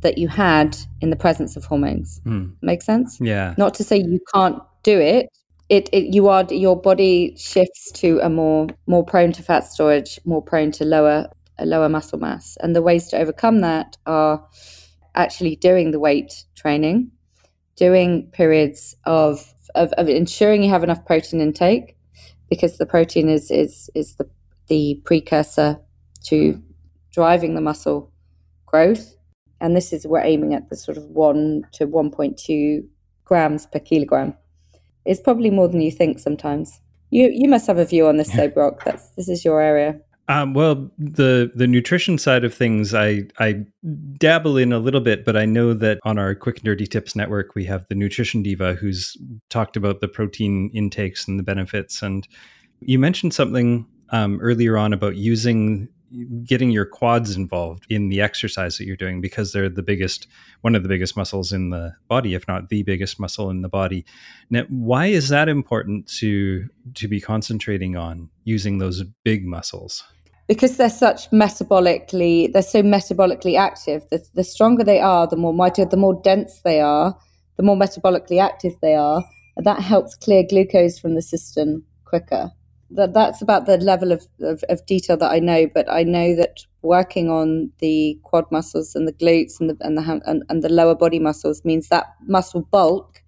that 0.00 0.18
you 0.18 0.28
had 0.28 0.76
in 1.00 1.10
the 1.10 1.16
presence 1.16 1.56
of 1.56 1.64
hormones. 1.64 2.20
Mm. 2.26 2.54
Make 2.62 2.82
sense? 2.82 3.18
Yeah. 3.20 3.54
Not 3.56 3.74
to 3.74 3.84
say 3.84 3.98
you 3.98 4.20
can't 4.34 4.60
do 4.82 5.00
it, 5.00 5.28
it, 5.68 5.88
it 5.92 6.14
you 6.14 6.28
are 6.28 6.44
your 6.50 6.80
body 6.80 7.34
shifts 7.36 7.90
to 7.92 8.20
a 8.20 8.28
more 8.28 8.68
more 8.86 9.04
prone 9.04 9.32
to 9.32 9.42
fat 9.42 9.60
storage, 9.60 10.20
more 10.24 10.42
prone 10.42 10.72
to 10.72 10.84
lower 10.84 11.28
a 11.58 11.66
lower 11.66 11.88
muscle 11.88 12.18
mass, 12.18 12.56
and 12.60 12.74
the 12.74 12.82
ways 12.82 13.08
to 13.08 13.18
overcome 13.18 13.60
that 13.60 13.96
are 14.06 14.46
actually 15.14 15.56
doing 15.56 15.90
the 15.90 16.00
weight 16.00 16.44
training, 16.54 17.10
doing 17.76 18.28
periods 18.32 18.94
of 19.04 19.54
of, 19.74 19.92
of 19.94 20.08
ensuring 20.08 20.62
you 20.62 20.70
have 20.70 20.84
enough 20.84 21.04
protein 21.06 21.40
intake, 21.40 21.96
because 22.48 22.78
the 22.78 22.86
protein 22.86 23.28
is 23.28 23.50
is 23.50 23.88
is 23.94 24.16
the 24.16 24.28
the 24.68 25.00
precursor 25.04 25.78
to 26.24 26.62
driving 27.12 27.54
the 27.54 27.60
muscle 27.60 28.12
growth, 28.66 29.16
and 29.60 29.74
this 29.74 29.92
is 29.92 30.06
we're 30.06 30.20
aiming 30.20 30.52
at 30.52 30.68
the 30.68 30.76
sort 30.76 30.98
of 30.98 31.04
one 31.04 31.66
to 31.72 31.86
one 31.86 32.10
point 32.10 32.36
two 32.36 32.86
grams 33.24 33.64
per 33.66 33.78
kilogram 33.78 34.34
it's 35.04 35.20
probably 35.20 35.50
more 35.50 35.68
than 35.68 35.80
you 35.80 35.90
think 35.90 36.18
sometimes. 36.18 36.80
You 37.10 37.30
you 37.32 37.48
must 37.48 37.66
have 37.66 37.78
a 37.78 37.84
view 37.84 38.06
on 38.06 38.16
this, 38.16 38.30
though, 38.30 38.48
Brock. 38.48 38.84
That's 38.84 39.10
this 39.10 39.28
is 39.28 39.44
your 39.44 39.60
area. 39.60 40.00
Um, 40.26 40.54
well, 40.54 40.90
the 40.96 41.52
the 41.54 41.66
nutrition 41.66 42.16
side 42.16 42.44
of 42.44 42.54
things, 42.54 42.94
I 42.94 43.24
I 43.38 43.64
dabble 44.16 44.56
in 44.56 44.72
a 44.72 44.78
little 44.78 45.00
bit, 45.00 45.24
but 45.24 45.36
I 45.36 45.44
know 45.44 45.74
that 45.74 45.98
on 46.04 46.18
our 46.18 46.34
Quick 46.34 46.56
and 46.56 46.64
Dirty 46.64 46.86
Tips 46.86 47.14
network, 47.14 47.54
we 47.54 47.64
have 47.66 47.86
the 47.88 47.94
nutrition 47.94 48.42
diva 48.42 48.74
who's 48.74 49.16
talked 49.50 49.76
about 49.76 50.00
the 50.00 50.08
protein 50.08 50.70
intakes 50.72 51.28
and 51.28 51.38
the 51.38 51.42
benefits. 51.42 52.02
And 52.02 52.26
you 52.80 52.98
mentioned 52.98 53.34
something 53.34 53.86
um, 54.10 54.40
earlier 54.40 54.78
on 54.78 54.92
about 54.92 55.16
using 55.16 55.88
getting 56.44 56.70
your 56.70 56.84
quads 56.84 57.36
involved 57.36 57.86
in 57.88 58.08
the 58.08 58.20
exercise 58.20 58.78
that 58.78 58.86
you're 58.86 58.96
doing 58.96 59.20
because 59.20 59.52
they're 59.52 59.68
the 59.68 59.82
biggest 59.82 60.26
one 60.60 60.74
of 60.74 60.82
the 60.82 60.88
biggest 60.88 61.16
muscles 61.16 61.52
in 61.52 61.70
the 61.70 61.94
body 62.08 62.34
if 62.34 62.46
not 62.48 62.68
the 62.68 62.82
biggest 62.82 63.18
muscle 63.18 63.50
in 63.50 63.62
the 63.62 63.68
body. 63.68 64.04
Now 64.50 64.64
why 64.68 65.06
is 65.06 65.28
that 65.28 65.48
important 65.48 66.06
to 66.18 66.68
to 66.94 67.08
be 67.08 67.20
concentrating 67.20 67.96
on 67.96 68.30
using 68.44 68.78
those 68.78 69.02
big 69.24 69.44
muscles? 69.46 70.04
Because 70.46 70.76
they're 70.76 70.90
such 70.90 71.30
metabolically 71.30 72.52
they're 72.52 72.62
so 72.62 72.82
metabolically 72.82 73.58
active. 73.58 74.06
The, 74.10 74.24
the 74.34 74.44
stronger 74.44 74.84
they 74.84 75.00
are 75.00 75.26
the 75.26 75.36
more 75.36 75.54
mighty 75.54 75.84
the 75.84 75.96
more 75.96 76.20
dense 76.22 76.60
they 76.60 76.80
are 76.80 77.16
the 77.56 77.62
more 77.62 77.76
metabolically 77.76 78.40
active 78.40 78.74
they 78.80 78.94
are 78.94 79.24
that 79.56 79.80
helps 79.80 80.16
clear 80.16 80.42
glucose 80.48 80.98
from 80.98 81.14
the 81.14 81.22
system 81.22 81.84
quicker 82.04 82.50
that 82.90 83.14
that's 83.14 83.42
about 83.42 83.66
the 83.66 83.78
level 83.78 84.12
of, 84.12 84.26
of, 84.40 84.62
of, 84.68 84.84
detail 84.86 85.16
that 85.16 85.30
I 85.30 85.38
know, 85.38 85.66
but 85.72 85.90
I 85.90 86.02
know 86.02 86.36
that 86.36 86.60
working 86.82 87.30
on 87.30 87.72
the 87.78 88.18
quad 88.22 88.44
muscles 88.50 88.94
and 88.94 89.08
the 89.08 89.12
glutes 89.12 89.58
and 89.58 89.70
the 89.70 89.76
and 89.80 89.96
the 89.96 90.22
and, 90.26 90.44
and 90.48 90.62
the 90.62 90.68
lower 90.68 90.94
body 90.94 91.18
muscles 91.18 91.64
means 91.64 91.88
that 91.88 92.06
muscle 92.26 92.62
bulk 92.62 93.22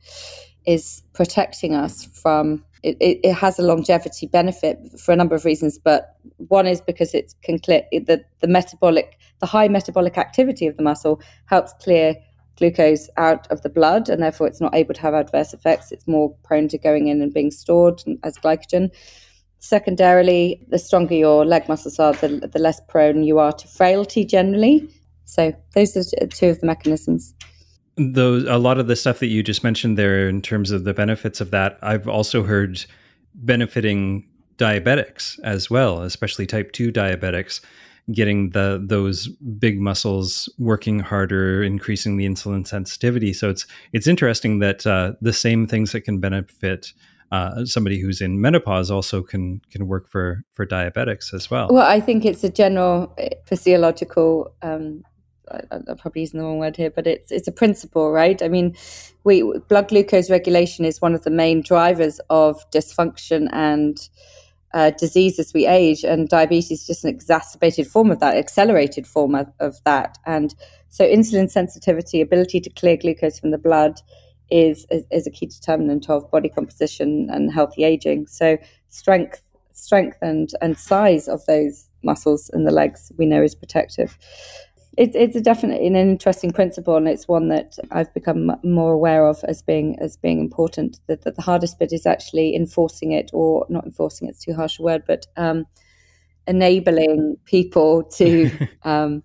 is 0.66 1.02
protecting 1.14 1.74
us 1.74 2.04
from 2.04 2.64
it, 2.82 2.96
it, 3.00 3.20
it, 3.24 3.32
has 3.32 3.58
a 3.58 3.62
longevity 3.62 4.26
benefit 4.26 4.78
for 4.98 5.12
a 5.12 5.16
number 5.16 5.34
of 5.34 5.44
reasons, 5.44 5.78
but 5.78 6.16
one 6.36 6.66
is 6.66 6.80
because 6.80 7.14
it 7.14 7.34
can 7.42 7.58
clear 7.58 7.82
the, 7.90 8.22
the 8.40 8.46
metabolic, 8.46 9.18
the 9.40 9.46
high 9.46 9.66
metabolic 9.66 10.16
activity 10.18 10.66
of 10.66 10.76
the 10.76 10.82
muscle 10.82 11.20
helps 11.46 11.72
clear 11.80 12.14
glucose 12.56 13.08
out 13.16 13.50
of 13.50 13.62
the 13.62 13.68
blood, 13.68 14.08
and 14.08 14.22
therefore 14.22 14.46
it's 14.46 14.60
not 14.60 14.74
able 14.74 14.94
to 14.94 15.00
have 15.00 15.14
adverse 15.14 15.52
effects. 15.52 15.92
It's 15.92 16.06
more 16.06 16.34
prone 16.44 16.68
to 16.68 16.78
going 16.78 17.08
in 17.08 17.20
and 17.20 17.32
being 17.32 17.50
stored 17.50 18.02
as 18.22 18.38
glycogen. 18.38 18.90
Secondarily, 19.66 20.64
the 20.68 20.78
stronger 20.78 21.14
your 21.14 21.44
leg 21.44 21.68
muscles 21.68 21.98
are, 21.98 22.12
the, 22.12 22.48
the 22.52 22.60
less 22.60 22.80
prone 22.86 23.24
you 23.24 23.40
are 23.40 23.52
to 23.52 23.66
frailty 23.66 24.24
generally. 24.24 24.88
So 25.24 25.52
those 25.74 25.96
are 25.96 26.26
two 26.28 26.50
of 26.50 26.60
the 26.60 26.66
mechanisms. 26.66 27.34
Those 27.96 28.44
a 28.44 28.58
lot 28.58 28.78
of 28.78 28.86
the 28.86 28.94
stuff 28.94 29.18
that 29.18 29.26
you 29.26 29.42
just 29.42 29.64
mentioned 29.64 29.98
there 29.98 30.28
in 30.28 30.40
terms 30.40 30.70
of 30.70 30.84
the 30.84 30.94
benefits 30.94 31.40
of 31.40 31.50
that, 31.50 31.80
I've 31.82 32.06
also 32.06 32.44
heard 32.44 32.84
benefiting 33.34 34.28
diabetics 34.56 35.36
as 35.42 35.68
well, 35.68 36.02
especially 36.02 36.46
type 36.46 36.70
2 36.70 36.92
diabetics, 36.92 37.60
getting 38.12 38.50
the 38.50 38.80
those 38.80 39.26
big 39.58 39.80
muscles 39.80 40.48
working 40.58 41.00
harder, 41.00 41.64
increasing 41.64 42.18
the 42.18 42.26
insulin 42.26 42.64
sensitivity. 42.64 43.32
So 43.32 43.50
it's 43.50 43.66
it's 43.92 44.06
interesting 44.06 44.60
that 44.60 44.86
uh, 44.86 45.14
the 45.20 45.32
same 45.32 45.66
things 45.66 45.90
that 45.90 46.02
can 46.02 46.20
benefit 46.20 46.92
uh, 47.32 47.64
somebody 47.64 48.00
who's 48.00 48.20
in 48.20 48.40
menopause 48.40 48.90
also 48.90 49.22
can 49.22 49.60
can 49.70 49.86
work 49.86 50.08
for 50.08 50.44
for 50.52 50.66
diabetics 50.66 51.34
as 51.34 51.50
well. 51.50 51.68
Well, 51.70 51.86
I 51.86 52.00
think 52.00 52.24
it's 52.24 52.44
a 52.44 52.50
general 52.50 53.12
eh, 53.18 53.30
physiological 53.44 54.54
um, 54.62 55.02
I'm 55.70 55.96
probably 55.98 56.22
using 56.22 56.40
the 56.40 56.46
wrong 56.46 56.58
word 56.58 56.76
here, 56.76 56.90
but 56.90 57.06
it's 57.06 57.30
it's 57.30 57.48
a 57.48 57.52
principle, 57.52 58.10
right? 58.10 58.42
I 58.42 58.48
mean, 58.48 58.76
we 59.24 59.42
blood 59.68 59.88
glucose 59.88 60.30
regulation 60.30 60.84
is 60.84 61.00
one 61.00 61.14
of 61.14 61.22
the 61.22 61.30
main 61.30 61.62
drivers 61.62 62.20
of 62.30 62.68
dysfunction 62.70 63.48
and 63.52 63.96
uh, 64.74 64.90
disease 64.90 65.38
as 65.38 65.54
we 65.54 65.66
age, 65.66 66.04
and 66.04 66.28
diabetes 66.28 66.80
is 66.80 66.86
just 66.86 67.04
an 67.04 67.10
exacerbated 67.10 67.86
form 67.86 68.10
of 68.10 68.20
that, 68.20 68.36
accelerated 68.36 69.06
form 69.06 69.34
of, 69.34 69.46
of 69.60 69.76
that. 69.84 70.18
And 70.26 70.54
so, 70.88 71.04
insulin 71.04 71.50
sensitivity, 71.50 72.20
ability 72.20 72.60
to 72.60 72.70
clear 72.70 72.96
glucose 72.96 73.38
from 73.38 73.52
the 73.52 73.58
blood, 73.58 74.00
is, 74.50 74.86
is 74.90 75.04
is 75.10 75.26
a 75.26 75.30
key 75.30 75.46
determinant 75.46 76.08
of 76.08 76.30
body 76.30 76.48
composition 76.48 77.28
and 77.30 77.52
healthy 77.52 77.84
aging. 77.84 78.26
So, 78.26 78.58
strength, 78.88 79.42
strength, 79.72 80.18
and 80.22 80.50
and 80.60 80.78
size 80.78 81.28
of 81.28 81.44
those 81.46 81.88
muscles 82.02 82.50
in 82.54 82.64
the 82.64 82.70
legs 82.70 83.10
we 83.16 83.26
know 83.26 83.42
is 83.42 83.54
protective 83.54 84.16
it's 84.96 85.14
it's 85.14 85.36
a 85.36 85.40
definitely 85.40 85.86
an 85.86 85.96
interesting 85.96 86.52
principle, 86.52 86.96
and 86.96 87.06
it's 87.06 87.28
one 87.28 87.48
that 87.48 87.76
I've 87.90 88.12
become 88.14 88.52
more 88.64 88.92
aware 88.92 89.26
of 89.26 89.42
as 89.44 89.62
being 89.62 89.98
as 90.00 90.16
being 90.16 90.40
important. 90.40 91.00
That, 91.06 91.22
that 91.22 91.36
the 91.36 91.42
hardest 91.42 91.78
bit 91.78 91.92
is 91.92 92.06
actually 92.06 92.56
enforcing 92.56 93.12
it, 93.12 93.30
or 93.34 93.66
not 93.68 93.84
enforcing. 93.84 94.28
It's 94.28 94.42
too 94.42 94.54
harsh 94.54 94.78
a 94.78 94.82
word, 94.82 95.02
but 95.06 95.26
um, 95.36 95.66
enabling 96.46 97.36
people 97.44 98.04
to 98.14 98.50
um, 98.84 99.22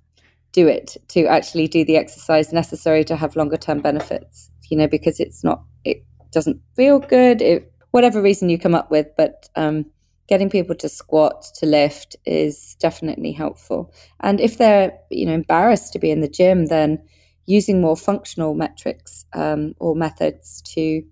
do 0.51 0.67
it, 0.67 0.97
to 1.09 1.25
actually 1.27 1.67
do 1.67 1.85
the 1.85 1.95
exercise 1.95 2.51
necessary 2.51 3.05
to 3.05 3.15
have 3.15 3.37
longer 3.37 3.57
term 3.57 3.79
benefits. 3.79 4.50
You 4.71 4.77
know, 4.77 4.87
because 4.87 5.19
it's 5.19 5.43
not, 5.43 5.63
it 5.85 6.03
doesn't 6.31 6.59
feel 6.75 6.99
good. 6.99 7.43
It, 7.43 7.71
whatever 7.91 8.21
reason 8.23 8.49
you 8.49 8.57
come 8.57 8.73
up 8.75 8.89
with, 8.89 9.07
but 9.17 9.49
um, 9.55 9.85
getting 10.31 10.49
people 10.49 10.75
to 10.75 10.87
squat 10.89 11.43
to 11.55 11.65
lift 11.65 12.15
is 12.25 12.75
definitely 12.79 13.33
helpful 13.33 13.93
and 14.21 14.39
if 14.39 14.57
they're 14.57 14.97
you 15.09 15.25
know 15.25 15.33
embarrassed 15.33 15.91
to 15.91 15.99
be 15.99 16.09
in 16.09 16.21
the 16.21 16.29
gym 16.29 16.67
then 16.67 16.97
using 17.47 17.81
more 17.81 17.97
functional 17.97 18.53
metrics 18.53 19.25
um, 19.33 19.73
or 19.79 19.93
methods 19.93 20.61
to 20.61 21.03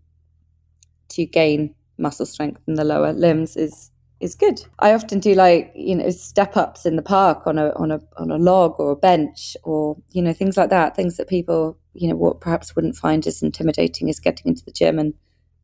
to 1.10 1.26
gain 1.26 1.76
muscle 1.98 2.26
strength 2.26 2.62
in 2.68 2.76
the 2.76 2.84
lower 2.84 3.12
limbs 3.14 3.58
is 3.58 3.92
is 4.20 4.36
good. 4.36 4.66
I 4.80 4.94
often 4.94 5.20
do 5.20 5.34
like 5.34 5.72
you 5.76 5.96
know 5.96 6.10
step 6.10 6.58
ups 6.58 6.86
in 6.86 6.96
the 6.96 7.02
park 7.02 7.48
on 7.48 7.58
a 7.58 7.70
on 7.76 7.92
a 7.92 8.00
on 8.18 8.32
a 8.32 8.38
log 8.38 8.80
or 8.80 8.92
a 8.92 8.96
bench 8.96 9.56
or 9.64 9.98
you 10.12 10.22
know 10.22 10.34
things 10.34 10.58
like 10.58 10.70
that. 10.70 10.96
Things 10.96 11.18
that 11.18 11.28
people 11.28 11.78
you 11.94 12.08
know 12.08 12.16
what 12.16 12.42
perhaps 12.42 12.76
wouldn't 12.76 12.96
find 12.96 13.26
as 13.28 13.42
intimidating 13.42 14.10
as 14.10 14.20
getting 14.20 14.48
into 14.48 14.66
the 14.66 14.72
gym 14.72 15.00
and 15.00 15.14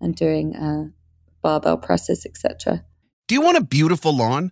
and 0.02 0.16
doing 0.16 0.56
uh, 0.56 0.86
barbell 1.42 1.78
presses, 1.78 2.26
etc. 2.26 2.84
Do 3.28 3.36
you 3.36 3.42
want 3.42 3.58
a 3.58 3.64
beautiful 3.64 4.16
lawn? 4.16 4.52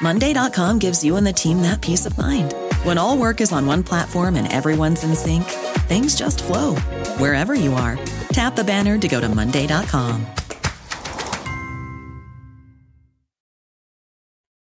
Monday.com 0.00 0.78
gives 0.78 1.04
you 1.04 1.16
and 1.16 1.26
the 1.26 1.32
team 1.32 1.62
that 1.62 1.80
peace 1.80 2.06
of 2.06 2.16
mind. 2.18 2.54
When 2.82 2.98
all 2.98 3.16
work 3.16 3.40
is 3.40 3.52
on 3.52 3.66
one 3.66 3.82
platform 3.82 4.36
and 4.36 4.52
everyone's 4.52 5.04
in 5.04 5.14
sync, 5.14 5.44
things 5.88 6.16
just 6.16 6.42
flow 6.42 6.74
wherever 7.18 7.54
you 7.54 7.74
are. 7.74 7.96
Tap 8.30 8.56
the 8.56 8.64
banner 8.64 8.98
to 8.98 9.08
go 9.08 9.20
to 9.20 9.28
Monday.com. 9.28 10.26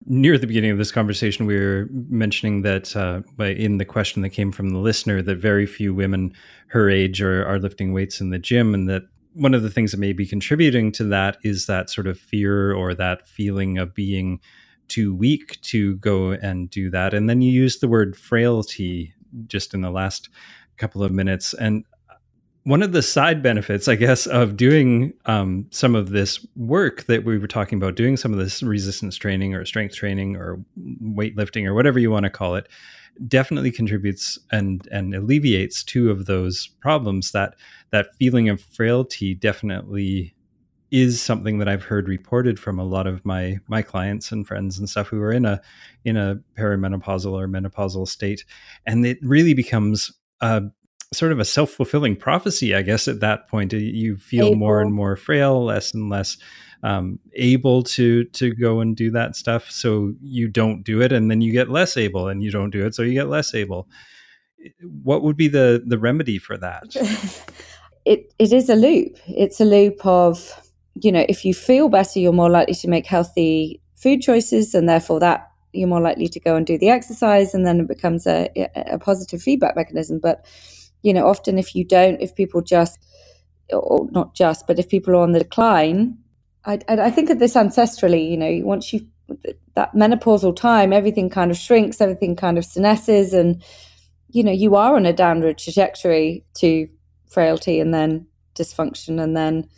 Near 0.09 0.39
the 0.39 0.47
beginning 0.47 0.71
of 0.71 0.79
this 0.79 0.93
conversation, 0.93 1.47
we 1.47 1.59
were 1.59 1.89
mentioning 1.91 2.63
that 2.63 2.95
uh, 2.95 3.23
in 3.43 3.79
the 3.79 3.85
question 3.85 4.23
that 4.23 4.31
came 4.31 4.53
from 4.53 4.71
the 4.71 4.79
listener, 4.79 5.21
that 5.21 5.39
very 5.39 5.67
few 5.67 5.93
women 5.93 6.33
her 6.69 6.89
age 6.89 7.21
are, 7.21 7.45
are 7.45 7.59
lifting 7.59 7.93
weights 7.93 8.21
in 8.21 8.31
the 8.31 8.39
gym, 8.39 8.73
and 8.73 8.89
that 8.89 9.03
one 9.33 9.53
of 9.53 9.65
the 9.65 9.71
things 9.71 9.91
that 9.91 9.99
may 9.99 10.13
be 10.13 10.25
contributing 10.25 10.93
to 10.93 11.05
that 11.05 11.39
is 11.43 11.67
that 11.67 11.91
sort 11.91 12.07
of 12.07 12.21
fear 12.21 12.73
or 12.73 12.95
that 12.95 13.27
feeling 13.27 13.79
of 13.79 13.95
being 13.95 14.39
too 14.89 15.15
weak 15.15 15.61
to 15.63 15.97
go 15.97 16.31
and 16.31 16.71
do 16.71 16.91
that. 16.91 17.15
And 17.15 17.29
then 17.29 17.43
you 17.43 17.51
use 17.51 17.79
the 17.79 17.89
word 17.89 18.17
frailty 18.17 19.15
just 19.47 19.75
in 19.75 19.81
the 19.81 19.91
last 19.91 20.29
couple 20.77 21.03
of 21.03 21.13
minutes. 21.13 21.55
And 21.55 21.85
one 22.65 22.83
of 22.83 22.91
the 22.91 23.03
side 23.03 23.43
benefits, 23.45 23.87
I 23.87 23.95
guess, 23.95 24.27
of 24.27 24.57
doing 24.57 25.13
um, 25.27 25.67
some 25.71 25.95
of 25.95 26.11
this 26.11 26.45
work 26.57 27.05
that 27.05 27.25
we 27.25 27.39
were 27.39 27.47
talking 27.47 27.79
about, 27.79 27.95
doing 27.95 28.17
some 28.17 28.33
of 28.33 28.41
this 28.41 28.61
resistance 28.63 29.17
training 29.17 29.55
or 29.55 29.65
strength 29.65 29.95
training 29.95 30.35
or 30.37 30.59
weightlifting 31.01 31.65
or 31.65 31.75
whatever 31.75 32.01
you 32.01 32.11
want 32.11 32.25
to 32.25 32.31
call 32.31 32.57
it, 32.57 32.69
definitely 33.29 33.71
contributes 33.71 34.39
and 34.51 34.87
and 34.91 35.15
alleviates 35.15 35.83
two 35.83 36.11
of 36.11 36.27
those 36.27 36.69
problems 36.81 37.33
that 37.33 37.55
that 37.91 38.15
feeling 38.19 38.49
of 38.49 38.61
frailty 38.61 39.35
definitely 39.35 40.35
is 40.91 41.21
something 41.21 41.59
that 41.59 41.69
I've 41.69 41.83
heard 41.83 42.09
reported 42.09 42.59
from 42.59 42.79
a 42.79 42.85
lot 42.85 43.07
of 43.07 43.25
my 43.25 43.59
my 43.69 43.83
clients 43.83 44.31
and 44.31 44.47
friends 44.47 44.79
and 44.79 44.89
stuff 44.89 45.09
who 45.09 45.21
are 45.21 45.33
in 45.33 45.45
a 45.45 45.61
in 46.05 46.17
a 46.17 46.41
perimenopausal 46.57 47.33
or 47.33 47.49
menopausal 47.49 48.07
state. 48.07 48.45
And 48.85 49.05
it 49.05 49.19
really 49.23 49.55
becomes 49.55 50.13
a 50.41 50.63
sort 51.13 51.33
of 51.33 51.39
a 51.39 51.45
self-fulfilling 51.45 52.17
prophecy 52.17 52.75
i 52.75 52.83
guess 52.83 53.07
at 53.09 53.21
that 53.21 53.49
point. 53.49 53.73
You 53.73 54.17
feel 54.17 54.47
able. 54.47 54.57
more 54.57 54.81
and 54.81 54.93
more 54.93 55.17
frail 55.17 55.65
less 55.65 55.95
and 55.95 56.09
less 56.11 56.37
um, 56.83 57.19
able 57.35 57.83
to 57.83 58.25
to 58.25 58.55
go 58.55 58.81
and 58.81 58.97
do 58.97 59.11
that 59.11 59.35
stuff. 59.35 59.71
So 59.71 60.15
you 60.21 60.49
don't 60.49 60.83
do 60.83 61.01
it 61.03 61.13
and 61.13 61.31
then 61.31 61.41
you 61.41 61.53
get 61.53 61.69
less 61.69 61.97
able 61.97 62.29
and 62.29 62.43
you 62.43 62.51
don't 62.51 62.71
do 62.71 62.87
it 62.87 62.95
so 62.95 63.03
you 63.03 63.15
get 63.15 63.29
less 63.29 63.55
able. 63.55 63.89
What 64.83 65.23
would 65.23 65.37
be 65.37 65.49
the 65.49 65.83
the 65.85 65.99
remedy 65.99 66.39
for 66.39 66.57
that? 66.59 66.95
It 68.07 68.33
it 68.39 68.53
is 68.53 68.69
a 68.69 68.77
loop. 68.77 69.19
It's 69.27 69.61
a 69.61 69.65
loop 69.65 70.07
of 70.07 70.55
you 71.01 71.13
know 71.13 71.25
if 71.29 71.45
you 71.45 71.55
feel 71.55 71.89
better 71.89 72.19
you're 72.19 72.33
more 72.33 72.51
likely 72.51 72.75
to 72.75 72.89
make 72.89 73.07
healthy 73.07 73.81
food 73.97 74.21
choices 74.21 74.75
and 74.75 74.89
therefore 74.89 75.21
that 75.21 75.51
you're 75.73 75.89
more 75.89 76.01
likely 76.01 76.29
to 76.29 76.41
go 76.41 76.57
and 76.57 76.67
do 76.67 76.79
the 76.79 76.89
exercise 76.89 77.55
and 77.55 77.67
then 77.67 77.81
it 77.81 77.89
becomes 77.89 78.27
a, 78.27 78.49
a 78.75 78.99
positive 78.99 79.43
feedback 79.43 79.77
mechanism. 79.77 80.19
But 80.19 80.45
you 81.03 81.13
know 81.13 81.27
often 81.27 81.59
if 81.59 81.75
you 81.75 81.85
don't 81.85 82.21
if 82.21 82.35
people 82.35 82.63
just 82.63 82.99
or 83.73 84.09
not 84.11 84.35
just 84.35 84.67
but 84.67 84.79
if 84.79 84.89
people 84.89 85.15
are 85.15 85.23
on 85.23 85.33
the 85.33 85.41
decline 85.41 86.19
I, 86.67 86.81
I 86.89 87.11
think 87.11 87.31
of 87.31 87.39
this 87.39 87.55
ancestrally, 87.55 88.29
you 88.29 88.37
know, 88.37 88.67
once 88.67 88.93
you 88.93 89.07
that 89.75 89.95
menopausal 89.95 90.55
time, 90.55 90.93
everything 90.93 91.31
kind 91.31 91.51
of 91.51 91.57
shrinks, 91.57 92.01
everything 92.01 92.37
kind 92.37 92.59
of 92.59 92.65
senesces, 92.65 93.33
and 93.33 93.63
you 94.31 94.43
know, 94.43 94.53
you 94.53 94.75
are 94.75 94.97
on 94.97 95.07
a 95.07 95.13
downward 95.13 95.59
trajectory 95.59 96.45
to 96.55 96.89
frailty 97.29 97.81
and 97.81 97.95
then 97.95 98.27
dysfunction, 98.57 99.23
and 99.23 99.37
then 99.37 99.69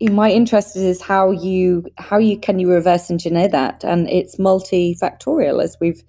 my 0.00 0.30
interest 0.30 0.76
is 0.76 1.02
how 1.02 1.30
you 1.30 1.84
how 1.98 2.18
you 2.18 2.38
can 2.38 2.58
you 2.58 2.70
reverse 2.70 3.10
engineer 3.10 3.48
that, 3.48 3.84
and 3.84 4.08
it's 4.08 4.36
multifactorial, 4.36 5.62
as 5.62 5.76
we've 5.80 6.02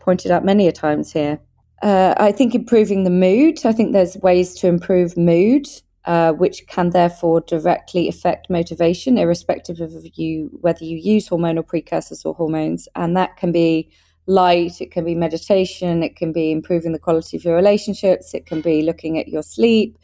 pointed 0.00 0.30
out 0.30 0.44
many 0.44 0.68
a 0.68 0.72
times 0.72 1.12
here. 1.12 1.38
Uh, 1.82 2.14
I 2.16 2.32
think 2.32 2.54
improving 2.54 3.04
the 3.04 3.10
mood. 3.10 3.64
I 3.64 3.72
think 3.72 3.92
there's 3.92 4.16
ways 4.18 4.54
to 4.56 4.68
improve 4.68 5.16
mood, 5.16 5.66
uh, 6.04 6.32
which 6.32 6.66
can 6.68 6.90
therefore 6.90 7.40
directly 7.40 8.08
affect 8.08 8.48
motivation, 8.48 9.18
irrespective 9.18 9.80
of 9.80 9.92
you 10.14 10.50
whether 10.60 10.84
you 10.84 10.96
use 10.96 11.28
hormonal 11.28 11.66
precursors 11.66 12.24
or 12.24 12.34
hormones, 12.34 12.88
and 12.94 13.16
that 13.16 13.36
can 13.36 13.52
be 13.52 13.90
light, 14.26 14.80
it 14.80 14.90
can 14.90 15.04
be 15.04 15.14
meditation, 15.14 16.02
it 16.02 16.16
can 16.16 16.32
be 16.32 16.50
improving 16.50 16.92
the 16.92 16.98
quality 16.98 17.36
of 17.36 17.44
your 17.44 17.56
relationships, 17.56 18.34
it 18.34 18.46
can 18.46 18.60
be 18.60 18.82
looking 18.82 19.18
at 19.18 19.28
your 19.28 19.42
sleep, 19.42 19.98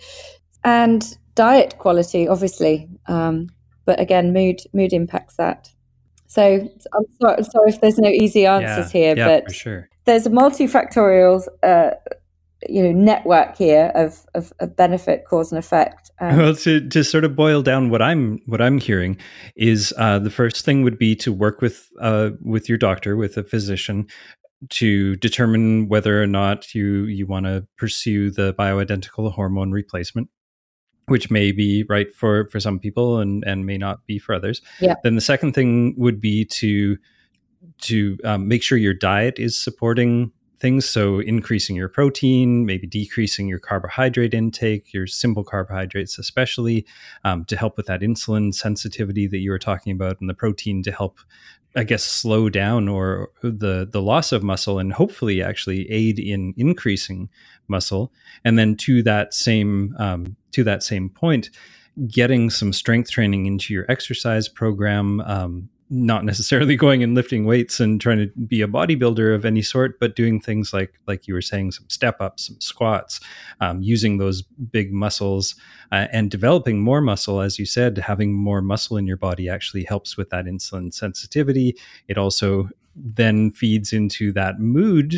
and 0.65 1.17
diet 1.35 1.79
quality, 1.79 2.29
obviously. 2.29 2.89
Um, 3.07 3.49
but 3.85 4.01
again, 4.01 4.33
mood 4.33 4.61
mood 4.73 4.93
impacts 4.93 5.37
that. 5.37 5.71
So 6.27 6.43
I'm 6.43 7.05
sorry, 7.21 7.37
I'm 7.37 7.45
sorry 7.45 7.71
if 7.71 7.81
there's 7.81 7.99
no 7.99 8.09
easy 8.09 8.47
answers 8.47 8.95
yeah, 8.95 9.01
here, 9.01 9.15
yeah, 9.17 9.41
but 9.41 9.55
sure. 9.55 9.89
there's 10.07 10.27
a 10.27 10.31
multifactorial, 10.31 11.47
uh, 11.63 11.91
you 12.67 12.83
know, 12.83 12.93
network 12.93 13.59
here 13.59 13.93
of, 13.95 14.25
of, 14.35 14.51
of 14.59 14.75
benefit, 14.75 15.25
cause, 15.29 15.53
and 15.53 15.59
effect. 15.59 16.11
Um, 16.21 16.39
well, 16.39 16.55
to 16.55 16.89
to 16.89 17.05
sort 17.05 17.25
of 17.25 17.37
boil 17.37 17.61
down 17.61 17.91
what 17.91 18.01
I'm 18.01 18.39
what 18.47 18.63
I'm 18.63 18.79
hearing 18.79 19.19
is 19.57 19.93
uh, 19.99 20.21
the 20.21 20.31
first 20.31 20.65
thing 20.65 20.83
would 20.85 20.97
be 20.97 21.15
to 21.17 21.33
work 21.33 21.61
with 21.61 21.89
uh, 22.01 22.31
with 22.41 22.67
your 22.67 22.79
doctor, 22.79 23.15
with 23.15 23.37
a 23.37 23.43
physician, 23.43 24.07
to 24.71 25.17
determine 25.17 25.89
whether 25.89 26.23
or 26.23 26.27
not 26.27 26.75
you 26.75 27.05
you 27.05 27.27
want 27.27 27.45
to 27.45 27.67
pursue 27.77 28.31
the 28.31 28.55
bioidentical 28.55 29.31
hormone 29.33 29.71
replacement 29.71 30.31
which 31.07 31.31
may 31.31 31.53
be 31.53 31.85
right 31.89 32.15
for 32.15 32.49
for 32.49 32.61
some 32.61 32.79
people 32.79 33.19
and 33.19 33.45
and 33.45 33.67
may 33.67 33.79
not 33.79 34.07
be 34.07 34.19
for 34.19 34.35
others. 34.35 34.63
Yeah. 34.81 34.95
Then 35.03 35.15
the 35.15 35.21
second 35.21 35.53
thing 35.53 35.95
would 35.97 36.21
be 36.21 36.45
to 36.47 36.97
to 37.83 38.19
um, 38.25 38.49
make 38.49 38.63
sure 38.63 38.79
your 38.79 38.95
diet 38.95 39.39
is 39.39 39.59
supporting 39.59 40.33
things. 40.63 40.89
So 40.89 41.19
increasing 41.19 41.75
your 41.75 41.89
protein, 41.89 42.65
maybe 42.65 42.87
decreasing 42.87 43.49
your 43.49 43.59
carbohydrate 43.59 44.33
intake, 44.33 44.93
your 44.93 45.09
simple 45.09 45.43
carbohydrates 45.43 46.19
especially, 46.19 46.87
um, 47.25 47.45
to 47.47 47.57
help 47.57 47.77
with 47.77 47.87
that 47.87 48.01
insulin 48.01 48.55
sensitivity 48.55 49.27
that 49.27 49.39
you 49.39 49.51
were 49.51 49.59
talking 49.59 49.93
about, 49.93 50.21
and 50.21 50.31
the 50.31 50.35
protein 50.35 50.83
to 50.85 50.93
help 50.93 51.19
I 51.75 51.85
guess 51.85 52.05
slow 52.05 52.49
down 52.51 52.89
or 52.89 53.31
the 53.43 53.89
the 53.91 54.03
loss 54.03 54.33
of 54.33 54.43
muscle 54.43 54.79
and 54.79 54.93
hopefully 54.93 55.43
actually 55.43 55.91
aid 55.91 56.19
in 56.19 56.55
increasing 56.57 57.31
muscle. 57.69 58.13
And 58.45 58.59
then 58.59 58.77
to 58.79 59.03
that 59.05 59.35
same 59.35 59.95
um, 59.99 60.37
to 60.53 60.65
that 60.65 60.83
same 60.83 61.09
point, 61.09 61.51
getting 62.09 62.51
some 62.51 62.73
strength 62.73 63.11
training 63.11 63.47
into 63.47 63.73
your 63.73 63.87
exercise 63.89 64.49
program. 64.49 65.21
Um, 65.23 65.69
not 65.91 66.25
necessarily 66.25 66.77
going 66.85 67.03
and 67.03 67.15
lifting 67.15 67.45
weights 67.45 67.81
and 67.81 68.01
trying 68.01 68.19
to 68.19 68.27
be 68.47 68.63
a 68.63 68.69
bodybuilder 68.69 69.35
of 69.35 69.45
any 69.45 69.63
sort, 69.63 69.99
but 70.01 70.17
doing 70.17 70.41
things 70.41 70.73
like 70.73 70.99
like 71.07 71.27
you 71.27 71.35
were 71.35 71.43
saying, 71.43 71.73
some 71.73 71.89
step 71.89 72.21
ups, 72.21 72.47
some 72.47 72.61
squats, 72.61 73.21
um, 73.61 73.83
using 73.83 74.19
those 74.19 74.43
big 74.43 74.93
muscles 74.93 75.55
uh, 75.91 76.07
and 76.13 76.31
developing 76.31 76.81
more 76.81 77.01
muscle. 77.01 77.41
As 77.41 77.59
you 77.59 77.67
said, 77.67 77.99
having 77.99 78.35
more 78.35 78.63
muscle 78.63 78.97
in 78.97 79.07
your 79.07 79.17
body 79.17 79.49
actually 79.49 79.85
helps 79.85 80.17
with 80.17 80.31
that 80.31 80.47
insulin 80.47 80.93
sensitivity. 80.93 81.77
It 82.09 82.19
also 82.19 82.69
then 82.95 83.51
feeds 83.51 83.93
into 83.93 84.33
that 84.33 84.61
mood 84.61 85.15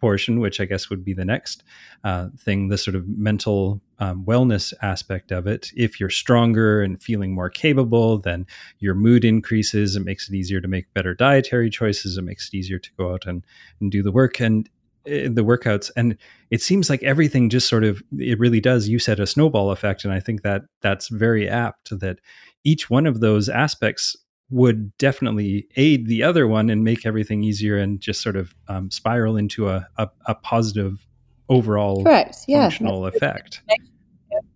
portion, 0.00 0.40
which 0.40 0.60
I 0.60 0.64
guess 0.64 0.88
would 0.88 1.04
be 1.04 1.12
the 1.12 1.24
next 1.24 1.62
uh, 2.04 2.28
thing, 2.38 2.68
the 2.68 2.78
sort 2.78 2.94
of 2.94 3.06
mental 3.06 3.80
um, 3.98 4.24
wellness 4.24 4.72
aspect 4.80 5.30
of 5.30 5.46
it. 5.46 5.70
If 5.76 6.00
you're 6.00 6.10
stronger 6.10 6.82
and 6.82 7.02
feeling 7.02 7.34
more 7.34 7.50
capable, 7.50 8.18
then 8.18 8.46
your 8.78 8.94
mood 8.94 9.24
increases. 9.24 9.96
It 9.96 10.04
makes 10.04 10.28
it 10.28 10.34
easier 10.34 10.60
to 10.60 10.68
make 10.68 10.92
better 10.94 11.14
dietary 11.14 11.70
choices. 11.70 12.16
It 12.16 12.22
makes 12.22 12.48
it 12.48 12.56
easier 12.56 12.78
to 12.78 12.90
go 12.96 13.12
out 13.12 13.26
and, 13.26 13.44
and 13.80 13.90
do 13.90 14.02
the 14.02 14.12
work 14.12 14.40
and 14.40 14.68
uh, 15.06 15.28
the 15.30 15.44
workouts. 15.44 15.90
And 15.96 16.16
it 16.50 16.62
seems 16.62 16.88
like 16.88 17.02
everything 17.02 17.50
just 17.50 17.68
sort 17.68 17.84
of, 17.84 18.02
it 18.18 18.38
really 18.38 18.60
does. 18.60 18.88
You 18.88 18.98
said 18.98 19.20
a 19.20 19.26
snowball 19.26 19.70
effect. 19.70 20.04
And 20.04 20.12
I 20.12 20.20
think 20.20 20.42
that 20.42 20.62
that's 20.80 21.08
very 21.08 21.48
apt 21.48 21.98
that 22.00 22.20
each 22.64 22.88
one 22.88 23.06
of 23.06 23.20
those 23.20 23.48
aspects 23.48 24.16
would 24.50 24.96
definitely 24.96 25.68
aid 25.76 26.06
the 26.06 26.22
other 26.22 26.46
one 26.46 26.70
and 26.70 26.82
make 26.82 27.04
everything 27.04 27.42
easier 27.42 27.76
and 27.76 28.00
just 28.00 28.22
sort 28.22 28.36
of 28.36 28.54
um, 28.68 28.90
spiral 28.90 29.36
into 29.36 29.68
a, 29.68 29.86
a, 29.98 30.08
a, 30.26 30.34
positive 30.36 31.06
overall 31.50 32.02
Correct. 32.02 32.38
Yeah. 32.48 32.62
functional 32.62 33.06
effect. 33.06 33.60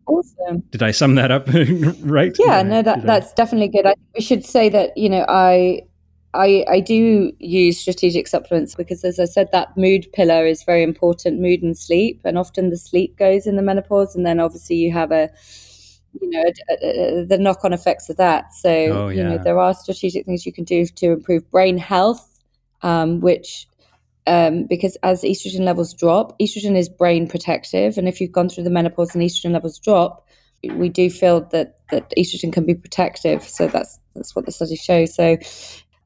Awesome. 0.07 0.61
Did 0.71 0.83
I 0.83 0.91
sum 0.91 1.15
that 1.17 1.31
up 1.31 1.47
right? 2.03 2.35
Yeah, 2.39 2.63
no, 2.63 2.83
that, 2.83 3.03
that's 3.03 3.33
definitely 3.33 3.69
good. 3.69 3.87
I 3.87 3.95
we 4.15 4.23
should 4.23 4.45
say 4.45 4.69
that, 4.69 4.97
you 4.97 5.09
know, 5.09 5.25
I 5.29 5.83
I, 6.35 6.65
I 6.69 6.81
do 6.81 7.33
use 7.39 7.79
strategic 7.79 8.27
supplements 8.27 8.75
because, 8.75 9.05
as 9.05 9.21
I 9.21 9.27
said, 9.27 9.51
that 9.53 9.77
mood 9.77 10.07
pillar 10.13 10.47
is 10.47 10.63
very 10.63 10.83
important 10.83 11.41
mood 11.41 11.63
and 11.63 11.77
sleep. 11.77 12.23
And 12.25 12.39
often 12.39 12.71
the 12.71 12.79
sleep 12.79 13.19
goes 13.19 13.47
in 13.47 13.57
the 13.57 13.63
menopause. 13.63 14.17
And 14.17 14.25
then 14.25 14.41
obviously 14.41 14.77
you 14.77 14.91
have 14.93 15.13
a, 15.13 15.29
you 16.21 16.31
know 16.31 17.25
the 17.29 17.39
knock-on 17.39 17.73
effects 17.73 18.09
of 18.09 18.17
that. 18.17 18.53
So 18.53 18.71
oh, 18.71 19.09
yeah. 19.09 19.17
you 19.17 19.29
know 19.29 19.39
there 19.43 19.59
are 19.59 19.75
strategic 19.75 20.27
things 20.27 20.47
you 20.47 20.53
can 20.53 20.65
do 20.65 20.87
to 20.87 21.13
improve 21.13 21.51
brain 21.51 21.79
health 21.79 22.29
um, 22.83 23.21
which 23.21 23.67
um, 24.27 24.67
because 24.67 24.97
as 25.03 25.23
estrogen 25.23 25.61
levels 25.61 25.95
drop 25.95 26.39
estrogen 26.39 26.77
is 26.77 26.89
brain 26.89 27.29
protective. 27.29 27.99
And 27.99 28.09
if 28.09 28.21
you've 28.21 28.33
gone 28.33 28.49
through 28.49 28.65
the 28.65 28.71
menopause 28.71 29.15
and 29.15 29.23
estrogen 29.23 29.53
levels 29.53 29.79
drop 29.79 30.27
we 30.63 30.89
do 30.89 31.11
feel 31.11 31.41
that 31.51 31.79
that 31.91 32.13
estrogen 32.17 32.53
can 32.53 32.65
be 32.65 32.75
protective. 32.75 33.43
So 33.43 33.67
that's 33.67 33.99
that's 34.15 34.37
what 34.37 34.47
the 34.47 34.53
study 34.53 34.77
shows. 34.77 35.15
So 35.15 35.39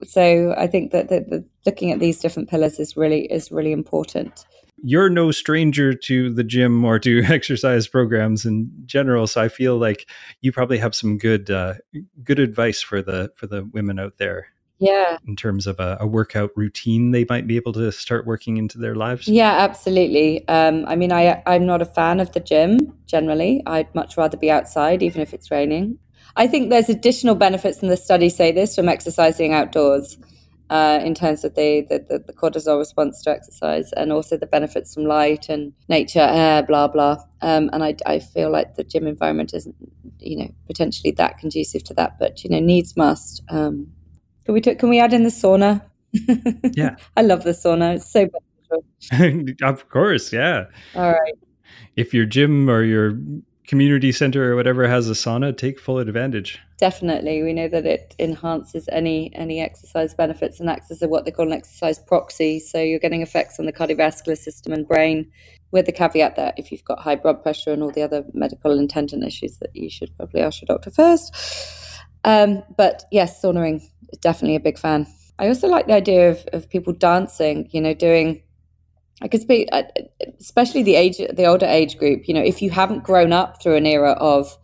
so 0.04 0.54
i 0.58 0.66
think 0.66 0.92
that 0.92 1.08
the, 1.08 1.20
the 1.20 1.44
looking 1.64 1.90
at 1.90 2.00
these 2.00 2.18
different 2.18 2.48
pillars 2.48 2.78
is 2.78 2.96
really 2.96 3.24
is 3.32 3.50
really 3.50 3.72
important 3.72 4.44
you're 4.82 5.08
no 5.08 5.30
stranger 5.30 5.94
to 5.94 6.32
the 6.32 6.44
gym 6.44 6.84
or 6.84 6.98
to 7.00 7.22
exercise 7.28 7.86
programs 7.86 8.44
in 8.44 8.70
general. 8.86 9.26
So 9.26 9.42
I 9.42 9.48
feel 9.48 9.78
like 9.78 10.08
you 10.40 10.52
probably 10.52 10.78
have 10.78 10.94
some 10.94 11.18
good 11.18 11.50
uh, 11.50 11.74
good 12.22 12.38
advice 12.38 12.82
for 12.82 13.02
the 13.02 13.32
for 13.36 13.46
the 13.46 13.64
women 13.72 13.98
out 13.98 14.18
there. 14.18 14.48
Yeah. 14.78 15.16
In 15.26 15.36
terms 15.36 15.66
of 15.66 15.80
a, 15.80 15.96
a, 16.00 16.06
workout 16.06 16.50
routine 16.54 17.10
they 17.10 17.24
might 17.30 17.46
be 17.46 17.56
able 17.56 17.72
to 17.72 17.90
start 17.90 18.26
working 18.26 18.58
into 18.58 18.76
their 18.76 18.94
lives. 18.94 19.26
Yeah, 19.26 19.52
absolutely. 19.52 20.46
Um, 20.48 20.84
I 20.86 20.96
mean, 20.96 21.12
I 21.12 21.42
I'm 21.46 21.64
not 21.64 21.80
a 21.80 21.86
fan 21.86 22.20
of 22.20 22.32
the 22.32 22.40
gym 22.40 22.92
generally. 23.06 23.62
I'd 23.66 23.94
much 23.94 24.18
rather 24.18 24.36
be 24.36 24.50
outside, 24.50 25.02
even 25.02 25.22
if 25.22 25.32
it's 25.32 25.50
raining. 25.50 25.98
I 26.38 26.46
think 26.46 26.68
there's 26.68 26.90
additional 26.90 27.34
benefits, 27.34 27.80
and 27.80 27.90
the 27.90 27.96
studies 27.96 28.36
say 28.36 28.52
this 28.52 28.76
from 28.76 28.90
exercising 28.90 29.54
outdoors 29.54 30.18
uh, 30.70 31.00
in 31.04 31.14
terms 31.14 31.44
of 31.44 31.54
the, 31.54 31.86
the, 31.88 32.24
the, 32.26 32.32
cortisol 32.32 32.78
response 32.78 33.22
to 33.22 33.30
exercise 33.30 33.92
and 33.92 34.12
also 34.12 34.36
the 34.36 34.46
benefits 34.46 34.94
from 34.94 35.04
light 35.04 35.48
and 35.48 35.72
nature, 35.88 36.26
air, 36.28 36.62
blah, 36.62 36.88
blah. 36.88 37.16
Um, 37.40 37.70
and 37.72 37.84
I, 37.84 37.94
I 38.04 38.18
feel 38.18 38.50
like 38.50 38.74
the 38.74 38.82
gym 38.82 39.06
environment 39.06 39.54
isn't, 39.54 39.76
you 40.18 40.36
know, 40.36 40.48
potentially 40.66 41.12
that 41.12 41.38
conducive 41.38 41.84
to 41.84 41.94
that, 41.94 42.18
but, 42.18 42.42
you 42.42 42.50
know, 42.50 42.58
needs 42.58 42.96
must. 42.96 43.42
Um, 43.48 43.92
can 44.44 44.54
we, 44.54 44.60
t- 44.60 44.74
can 44.74 44.88
we 44.88 44.98
add 44.98 45.12
in 45.12 45.22
the 45.22 45.30
sauna? 45.30 45.82
Yeah. 46.74 46.96
I 47.16 47.22
love 47.22 47.44
the 47.44 47.50
sauna. 47.50 47.96
It's 47.96 48.10
so 48.10 48.28
beneficial. 49.10 49.54
of 49.62 49.88
course. 49.88 50.32
Yeah. 50.32 50.64
All 50.94 51.12
right. 51.12 51.34
If 51.94 52.12
your 52.12 52.26
gym 52.26 52.68
or 52.68 52.82
your 52.82 53.18
community 53.66 54.12
center 54.12 54.52
or 54.52 54.56
whatever 54.56 54.88
has 54.88 55.08
a 55.08 55.12
sauna, 55.12 55.56
take 55.56 55.80
full 55.80 55.98
advantage. 55.98 56.60
Definitely, 56.78 57.42
we 57.42 57.52
know 57.52 57.68
that 57.68 57.86
it 57.86 58.14
enhances 58.18 58.88
any 58.92 59.34
any 59.34 59.60
exercise 59.60 60.14
benefits 60.14 60.60
and 60.60 60.68
acts 60.68 60.90
as 60.90 61.00
what 61.02 61.24
they 61.24 61.30
call 61.30 61.46
an 61.46 61.52
exercise 61.52 61.98
proxy. 61.98 62.60
So 62.60 62.80
you're 62.80 62.98
getting 62.98 63.22
effects 63.22 63.58
on 63.58 63.66
the 63.66 63.72
cardiovascular 63.72 64.36
system 64.36 64.72
and 64.72 64.86
brain, 64.86 65.30
with 65.70 65.86
the 65.86 65.92
caveat 65.92 66.36
that 66.36 66.58
if 66.58 66.70
you've 66.70 66.84
got 66.84 67.00
high 67.00 67.16
blood 67.16 67.42
pressure 67.42 67.72
and 67.72 67.82
all 67.82 67.90
the 67.90 68.02
other 68.02 68.24
medical 68.32 68.78
and 68.78 69.24
issues, 69.24 69.58
that 69.58 69.74
you 69.74 69.90
should 69.90 70.16
probably 70.16 70.40
ask 70.40 70.60
your 70.60 70.66
doctor 70.66 70.90
first. 70.90 71.34
Um, 72.24 72.62
but 72.76 73.04
yes, 73.10 73.42
saunaing 73.42 73.82
definitely 74.20 74.56
a 74.56 74.60
big 74.60 74.78
fan. 74.78 75.06
I 75.38 75.48
also 75.48 75.68
like 75.68 75.86
the 75.86 75.92
idea 75.92 76.30
of, 76.30 76.46
of 76.52 76.70
people 76.70 76.92
dancing. 76.92 77.68
You 77.72 77.80
know, 77.80 77.94
doing 77.94 78.42
I 79.22 79.28
could 79.28 79.40
speak, 79.40 79.68
uh, 79.72 79.84
especially 80.38 80.82
the 80.82 80.94
age, 80.94 81.16
the 81.16 81.46
older 81.46 81.66
age 81.66 81.96
group. 81.96 82.28
You 82.28 82.34
know, 82.34 82.42
if 82.42 82.60
you 82.60 82.70
haven't 82.70 83.04
grown 83.04 83.32
up 83.32 83.62
through 83.62 83.76
an 83.76 83.86
era 83.86 84.12
of 84.12 84.56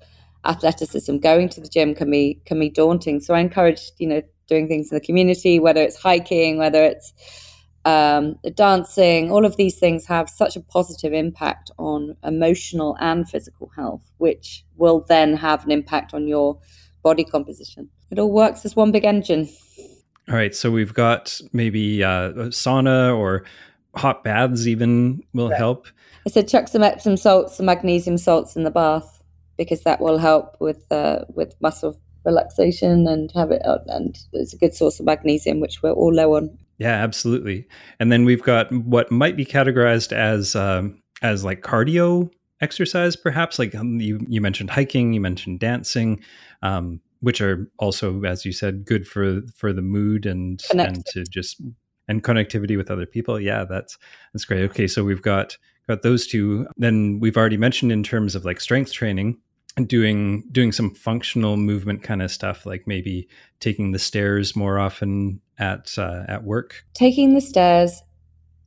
athleticism, 0.44 1.18
going 1.18 1.48
to 1.50 1.60
the 1.60 1.68
gym 1.68 1.94
can 1.94 2.10
be 2.10 2.40
can 2.44 2.60
be 2.60 2.68
daunting. 2.68 3.20
So 3.20 3.34
I 3.34 3.40
encourage, 3.40 3.90
you 3.98 4.06
know, 4.06 4.22
doing 4.48 4.68
things 4.68 4.90
in 4.90 4.96
the 4.96 5.00
community, 5.04 5.58
whether 5.58 5.80
it's 5.80 5.96
hiking, 5.96 6.58
whether 6.58 6.82
it's 6.82 7.12
um, 7.84 8.36
dancing. 8.54 9.32
All 9.32 9.44
of 9.44 9.56
these 9.56 9.78
things 9.78 10.06
have 10.06 10.28
such 10.28 10.56
a 10.56 10.60
positive 10.60 11.12
impact 11.12 11.70
on 11.78 12.16
emotional 12.22 12.96
and 13.00 13.28
physical 13.28 13.70
health, 13.74 14.10
which 14.18 14.64
will 14.76 15.04
then 15.08 15.34
have 15.36 15.64
an 15.64 15.70
impact 15.70 16.12
on 16.12 16.28
your 16.28 16.58
body 17.02 17.24
composition. 17.24 17.88
It 18.10 18.18
all 18.18 18.30
works 18.30 18.64
as 18.64 18.76
one 18.76 18.92
big 18.92 19.04
engine. 19.04 19.48
All 20.28 20.36
right, 20.36 20.54
so 20.54 20.70
we've 20.70 20.94
got 20.94 21.40
maybe 21.52 22.04
uh, 22.04 22.30
sauna 22.50 23.16
or 23.16 23.44
hot 23.94 24.24
baths 24.24 24.66
even 24.66 25.22
will 25.34 25.50
right. 25.50 25.58
help. 25.58 25.86
I 26.26 26.30
said 26.30 26.48
chuck 26.48 26.68
some 26.68 26.82
Epsom 26.82 27.16
salts, 27.16 27.56
some 27.56 27.66
magnesium 27.66 28.18
salts 28.18 28.56
in 28.56 28.64
the 28.64 28.70
bath 28.70 29.22
because 29.56 29.82
that 29.82 30.00
will 30.00 30.18
help 30.18 30.56
with 30.60 30.90
uh, 30.90 31.24
with 31.28 31.54
muscle 31.60 31.98
relaxation 32.24 33.06
and 33.06 33.30
have 33.32 33.50
it 33.50 33.64
out, 33.66 33.80
and 33.86 34.18
it's 34.32 34.54
a 34.54 34.58
good 34.58 34.74
source 34.74 35.00
of 35.00 35.06
magnesium 35.06 35.60
which 35.60 35.82
we're 35.82 35.92
all 35.92 36.14
low 36.14 36.36
on 36.36 36.56
yeah 36.78 37.02
absolutely 37.02 37.66
and 38.00 38.10
then 38.10 38.24
we've 38.24 38.42
got 38.42 38.72
what 38.72 39.10
might 39.10 39.36
be 39.36 39.44
categorized 39.44 40.12
as 40.12 40.56
um, 40.56 41.00
as 41.22 41.44
like 41.44 41.62
cardio 41.62 42.30
exercise 42.60 43.14
perhaps 43.14 43.58
like 43.58 43.74
um, 43.74 44.00
you 44.00 44.20
you 44.28 44.40
mentioned 44.40 44.70
hiking 44.70 45.12
you 45.12 45.20
mentioned 45.20 45.60
dancing 45.60 46.20
um, 46.62 47.00
which 47.20 47.40
are 47.40 47.70
also 47.78 48.22
as 48.24 48.44
you 48.44 48.52
said 48.52 48.84
good 48.84 49.06
for 49.06 49.42
for 49.56 49.72
the 49.72 49.82
mood 49.82 50.26
and 50.26 50.62
and 50.76 51.04
to 51.06 51.24
just 51.24 51.62
and 52.12 52.22
connectivity 52.22 52.76
with 52.76 52.90
other 52.90 53.06
people. 53.06 53.40
Yeah 53.40 53.64
that's 53.64 53.98
that's 54.32 54.44
great. 54.44 54.62
Okay 54.70 54.86
so 54.86 55.02
we've 55.02 55.22
got 55.22 55.56
got 55.88 56.02
those 56.02 56.26
two. 56.26 56.66
Then 56.76 57.18
we've 57.20 57.36
already 57.36 57.56
mentioned 57.56 57.90
in 57.90 58.02
terms 58.02 58.34
of 58.34 58.44
like 58.44 58.60
strength 58.60 58.92
training 58.92 59.38
doing 59.86 60.44
doing 60.52 60.70
some 60.70 60.94
functional 60.94 61.56
movement 61.56 62.02
kind 62.02 62.20
of 62.20 62.30
stuff 62.30 62.66
like 62.66 62.86
maybe 62.86 63.26
taking 63.58 63.92
the 63.92 63.98
stairs 63.98 64.54
more 64.54 64.78
often 64.78 65.40
at 65.58 65.98
uh, 65.98 66.24
at 66.28 66.44
work. 66.44 66.84
Taking 66.94 67.34
the 67.34 67.40
stairs 67.40 68.02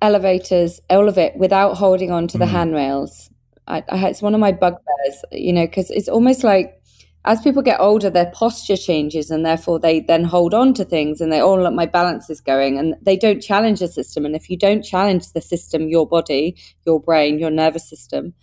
elevators 0.02 0.82
all 0.90 1.08
of 1.08 1.18
it 1.18 1.36
without 1.38 1.76
holding 1.76 2.12
on 2.12 2.28
to 2.28 2.38
the 2.38 2.46
mm. 2.46 2.50
handrails. 2.50 3.30
I, 3.68 3.84
I, 3.90 4.08
it's 4.08 4.22
one 4.22 4.34
of 4.34 4.40
my 4.40 4.52
bugbears 4.52 5.24
you 5.32 5.54
know 5.54 5.66
because 5.66 5.90
it's 5.90 6.10
almost 6.10 6.44
like 6.44 6.82
as 7.26 7.42
people 7.42 7.62
get 7.62 7.80
older 7.80 8.10
their 8.10 8.32
posture 8.32 8.78
changes 8.78 9.30
and 9.30 9.46
therefore 9.46 9.80
they 9.80 10.00
then 10.00 10.24
hold 10.24 10.54
on 10.54 10.74
to 10.74 10.86
things 10.86 11.20
and 11.20 11.32
they 11.32 11.40
all 11.40 11.60
oh, 11.60 11.64
look 11.64 11.74
my 11.74 11.86
balance 11.86 12.30
is 12.30 12.40
going 12.40 12.78
and 12.78 12.96
they 13.02 13.18
don't 13.18 13.42
challenge 13.42 13.80
the 13.80 13.88
system 13.88 14.26
and 14.26 14.36
if 14.36 14.50
you 14.50 14.58
don't 14.58 14.84
challenge 14.84 15.32
the 15.34 15.42
system 15.42 15.90
your 15.90 16.08
body 16.08 16.56
your 16.86 17.00
brain 17.00 17.38
your 17.40 17.52
nervous 17.52 17.88
system 17.90 18.34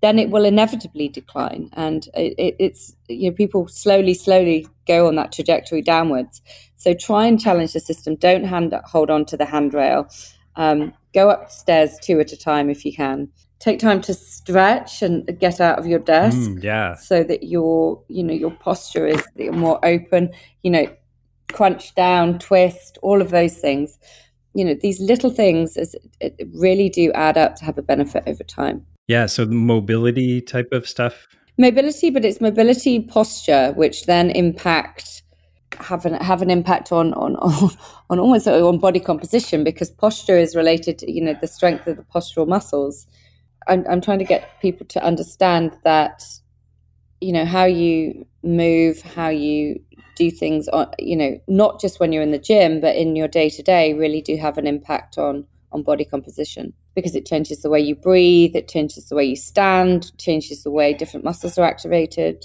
then 0.00 0.18
it 0.18 0.30
will 0.30 0.44
inevitably 0.44 1.08
decline. 1.08 1.68
And 1.74 2.08
it, 2.14 2.34
it, 2.38 2.56
it's, 2.58 2.94
you 3.08 3.30
know, 3.30 3.36
people 3.36 3.68
slowly, 3.68 4.14
slowly 4.14 4.66
go 4.86 5.06
on 5.08 5.16
that 5.16 5.32
trajectory 5.32 5.82
downwards. 5.82 6.40
So 6.76 6.94
try 6.94 7.26
and 7.26 7.40
challenge 7.40 7.74
the 7.74 7.80
system. 7.80 8.16
Don't 8.16 8.44
hand, 8.44 8.74
hold 8.84 9.10
on 9.10 9.26
to 9.26 9.36
the 9.36 9.44
handrail. 9.44 10.08
Um, 10.56 10.94
go 11.14 11.30
upstairs 11.30 11.98
two 12.02 12.18
at 12.20 12.32
a 12.32 12.36
time 12.36 12.70
if 12.70 12.84
you 12.84 12.94
can. 12.94 13.28
Take 13.60 13.78
time 13.78 14.00
to 14.02 14.14
stretch 14.14 15.02
and 15.02 15.38
get 15.38 15.60
out 15.60 15.78
of 15.78 15.86
your 15.86 15.98
desk. 15.98 16.36
Mm, 16.36 16.62
yeah. 16.62 16.94
So 16.94 17.22
that 17.22 17.44
your, 17.44 18.02
you 18.08 18.24
know, 18.24 18.32
your 18.32 18.50
posture 18.50 19.06
is 19.06 19.22
more 19.36 19.84
open. 19.84 20.30
You 20.62 20.70
know, 20.70 20.86
crunch 21.52 21.94
down, 21.94 22.38
twist, 22.38 22.98
all 23.02 23.20
of 23.20 23.30
those 23.30 23.58
things. 23.58 23.98
You 24.54 24.64
know, 24.64 24.74
these 24.74 24.98
little 25.00 25.30
things 25.30 25.76
is, 25.76 25.94
it 26.20 26.48
really 26.54 26.88
do 26.88 27.12
add 27.12 27.36
up 27.38 27.56
to 27.56 27.64
have 27.64 27.78
a 27.78 27.82
benefit 27.82 28.24
over 28.26 28.42
time. 28.42 28.86
Yeah, 29.06 29.26
so 29.26 29.44
the 29.44 29.54
mobility 29.54 30.40
type 30.40 30.68
of 30.72 30.88
stuff. 30.88 31.28
Mobility, 31.58 32.10
but 32.10 32.24
it's 32.24 32.40
mobility 32.40 33.00
posture, 33.00 33.72
which 33.72 34.06
then 34.06 34.30
impact 34.30 35.22
have 35.78 36.04
an 36.04 36.14
have 36.14 36.42
an 36.42 36.50
impact 36.50 36.92
on 36.92 37.12
on 37.14 37.36
on, 37.36 37.70
on 38.10 38.18
almost 38.18 38.46
on 38.46 38.78
body 38.78 39.00
composition 39.00 39.64
because 39.64 39.90
posture 39.90 40.36
is 40.38 40.56
related 40.56 40.98
to 40.98 41.10
you 41.10 41.22
know 41.22 41.34
the 41.40 41.46
strength 41.46 41.86
of 41.86 41.96
the 41.96 42.02
postural 42.02 42.46
muscles. 42.46 43.06
I'm, 43.70 43.86
I'm 43.88 44.00
trying 44.00 44.18
to 44.18 44.24
get 44.24 44.60
people 44.60 44.86
to 44.88 45.02
understand 45.02 45.76
that 45.84 46.22
you 47.20 47.32
know 47.32 47.44
how 47.44 47.64
you 47.64 48.26
move, 48.42 49.00
how 49.02 49.28
you 49.28 49.80
do 50.16 50.30
things 50.30 50.68
on 50.68 50.90
you 50.98 51.16
know 51.16 51.40
not 51.48 51.80
just 51.80 52.00
when 52.00 52.12
you're 52.12 52.22
in 52.22 52.32
the 52.32 52.38
gym, 52.38 52.80
but 52.80 52.96
in 52.96 53.16
your 53.16 53.28
day 53.28 53.48
to 53.50 53.62
day, 53.62 53.94
really 53.94 54.20
do 54.20 54.36
have 54.36 54.58
an 54.58 54.66
impact 54.66 55.16
on 55.16 55.46
on 55.72 55.82
body 55.82 56.04
composition 56.04 56.72
because 56.94 57.14
it 57.14 57.24
changes 57.24 57.62
the 57.62 57.70
way 57.70 57.80
you 57.80 57.94
breathe, 57.94 58.56
it 58.56 58.68
changes 58.68 59.08
the 59.08 59.14
way 59.14 59.24
you 59.24 59.36
stand, 59.36 60.16
changes 60.18 60.64
the 60.64 60.70
way 60.70 60.92
different 60.92 61.24
muscles 61.24 61.56
are 61.56 61.64
activated. 61.64 62.44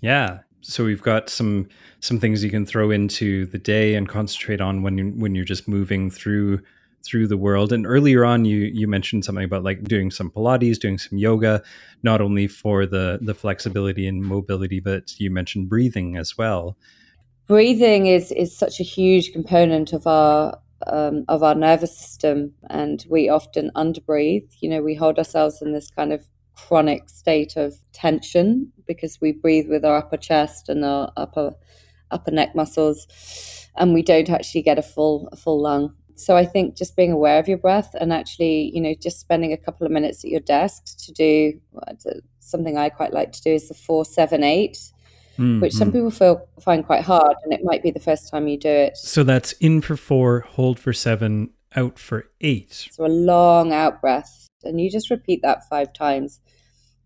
Yeah. 0.00 0.38
So 0.62 0.84
we've 0.84 1.02
got 1.02 1.28
some 1.28 1.68
some 2.00 2.20
things 2.20 2.44
you 2.44 2.50
can 2.50 2.66
throw 2.66 2.90
into 2.90 3.46
the 3.46 3.58
day 3.58 3.94
and 3.94 4.08
concentrate 4.08 4.60
on 4.60 4.82
when 4.82 4.98
you 4.98 5.06
when 5.16 5.34
you're 5.34 5.44
just 5.44 5.66
moving 5.66 6.10
through 6.10 6.60
through 7.04 7.26
the 7.26 7.36
world. 7.36 7.72
And 7.72 7.86
earlier 7.86 8.24
on 8.24 8.44
you 8.44 8.58
you 8.58 8.86
mentioned 8.86 9.24
something 9.24 9.44
about 9.44 9.64
like 9.64 9.84
doing 9.84 10.10
some 10.10 10.30
Pilates, 10.30 10.78
doing 10.78 10.98
some 10.98 11.18
yoga, 11.18 11.62
not 12.02 12.20
only 12.20 12.46
for 12.46 12.86
the 12.86 13.18
the 13.20 13.34
flexibility 13.34 14.06
and 14.06 14.22
mobility, 14.22 14.80
but 14.80 15.18
you 15.18 15.30
mentioned 15.30 15.68
breathing 15.68 16.16
as 16.16 16.36
well. 16.36 16.76
Breathing 17.46 18.06
is 18.06 18.32
is 18.32 18.56
such 18.56 18.80
a 18.80 18.84
huge 18.84 19.32
component 19.32 19.92
of 19.92 20.06
our 20.06 20.58
um, 20.86 21.24
of 21.28 21.42
our 21.42 21.54
nervous 21.54 21.96
system, 21.96 22.54
and 22.68 23.04
we 23.08 23.28
often 23.28 23.70
underbreathe. 23.74 24.48
You 24.60 24.70
know, 24.70 24.82
we 24.82 24.94
hold 24.94 25.18
ourselves 25.18 25.60
in 25.60 25.72
this 25.72 25.90
kind 25.90 26.12
of 26.12 26.26
chronic 26.54 27.08
state 27.08 27.56
of 27.56 27.74
tension 27.92 28.72
because 28.86 29.20
we 29.20 29.32
breathe 29.32 29.68
with 29.68 29.84
our 29.84 29.96
upper 29.96 30.16
chest 30.16 30.68
and 30.68 30.84
our 30.84 31.12
upper 31.16 31.54
upper 32.10 32.30
neck 32.30 32.54
muscles, 32.54 33.06
and 33.76 33.94
we 33.94 34.02
don't 34.02 34.30
actually 34.30 34.62
get 34.62 34.78
a 34.78 34.82
full 34.82 35.28
a 35.32 35.36
full 35.36 35.60
lung. 35.60 35.94
So 36.20 36.36
I 36.36 36.44
think 36.44 36.76
just 36.76 36.96
being 36.96 37.12
aware 37.12 37.38
of 37.38 37.48
your 37.48 37.58
breath 37.58 37.94
and 37.98 38.12
actually, 38.12 38.70
you 38.74 38.80
know, 38.80 38.94
just 38.94 39.20
spending 39.20 39.52
a 39.52 39.56
couple 39.56 39.86
of 39.86 39.92
minutes 39.92 40.24
at 40.24 40.30
your 40.30 40.40
desk 40.40 40.98
to 41.04 41.12
do 41.12 41.60
something 42.38 42.76
I 42.76 42.88
quite 42.88 43.12
like 43.12 43.32
to 43.32 43.42
do 43.42 43.50
is 43.50 43.68
the 43.68 43.74
four 43.74 44.04
seven 44.04 44.42
eight 44.42 44.78
mm, 45.40 45.60
which 45.60 45.72
some 45.72 45.90
mm. 45.90 45.94
people 45.94 46.10
feel 46.10 46.46
find 46.60 46.84
quite 46.84 47.02
hard, 47.02 47.34
and 47.44 47.52
it 47.52 47.64
might 47.64 47.82
be 47.82 47.90
the 47.90 48.00
first 48.00 48.30
time 48.30 48.46
you 48.46 48.58
do 48.58 48.68
it. 48.68 48.96
So 48.96 49.24
that's 49.24 49.52
in 49.52 49.80
for 49.80 49.96
four, 49.96 50.40
hold 50.40 50.78
for 50.78 50.92
seven, 50.92 51.50
out 51.74 51.98
for 51.98 52.26
eight. 52.40 52.88
So 52.92 53.06
a 53.06 53.08
long 53.08 53.72
out 53.72 54.00
breath, 54.00 54.48
and 54.62 54.80
you 54.80 54.90
just 54.90 55.10
repeat 55.10 55.40
that 55.42 55.68
five 55.68 55.92
times, 55.92 56.40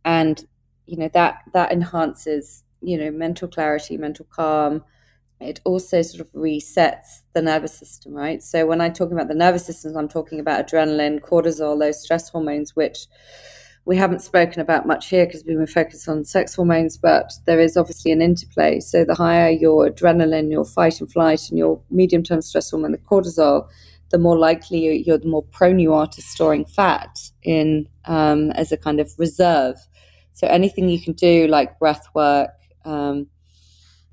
and 0.05 0.45
you 0.87 0.97
know 0.97 1.09
that 1.15 1.39
that 1.53 1.73
enhances 1.73 2.65
you 2.81 2.99
know 2.99 3.11
mental 3.11 3.49
clarity, 3.49 3.97
mental 3.97 4.27
calm. 4.31 4.85
It 5.41 5.61
also 5.65 6.01
sort 6.03 6.21
of 6.21 6.33
resets 6.33 7.23
the 7.33 7.43
nervous 7.43 7.77
system, 7.77 8.15
right? 8.15 8.43
So 8.43 8.67
when 8.67 8.81
I'm 8.81 8.93
talking 8.93 9.15
about 9.15 9.29
the 9.29 9.35
nervous 9.35 9.67
system, 9.67 9.97
I'm 9.97 10.09
talking 10.09 10.41
about 10.41 10.67
adrenaline, 10.67 11.21
cortisol, 11.21 11.79
those 11.79 12.03
stress 12.03 12.29
hormones, 12.29 12.75
which 12.75 13.07
we 13.85 13.97
haven't 13.97 14.23
spoken 14.23 14.61
about 14.61 14.87
much 14.87 15.09
here 15.11 15.27
because 15.27 15.45
we've 15.45 15.59
been 15.59 15.67
focused 15.67 16.09
on 16.09 16.25
sex 16.25 16.55
hormones, 16.55 16.97
but 16.97 17.33
there 17.45 17.61
is 17.61 17.77
obviously 17.77 18.13
an 18.13 18.23
interplay. 18.23 18.81
So 18.81 19.05
the 19.05 19.15
higher 19.15 19.51
your 19.51 19.91
adrenaline, 19.91 20.51
your 20.51 20.65
fight 20.65 21.01
and 21.01 21.13
flight, 21.13 21.49
and 21.51 21.59
your 21.59 21.81
medium 21.91 22.23
term 22.23 22.41
stress 22.41 22.71
hormone, 22.71 22.93
the 22.93 22.99
cortisol, 22.99 23.69
the 24.11 24.19
more 24.19 24.39
likely 24.39 25.03
you're, 25.05 25.19
the 25.19 25.29
more 25.29 25.43
prone 25.43 25.79
you 25.79 25.93
are 25.93 26.07
to 26.07 26.23
storing 26.23 26.65
fat 26.65 27.19
in 27.43 27.89
um, 28.07 28.53
as 28.53 28.73
a 28.73 28.77
kind 28.77 29.01
of 29.01 29.13
reserve. 29.19 29.77
So 30.33 30.47
anything 30.47 30.89
you 30.89 31.01
can 31.01 31.13
do, 31.13 31.47
like 31.47 31.79
breath 31.79 32.07
work, 32.15 32.51
um, 32.85 33.27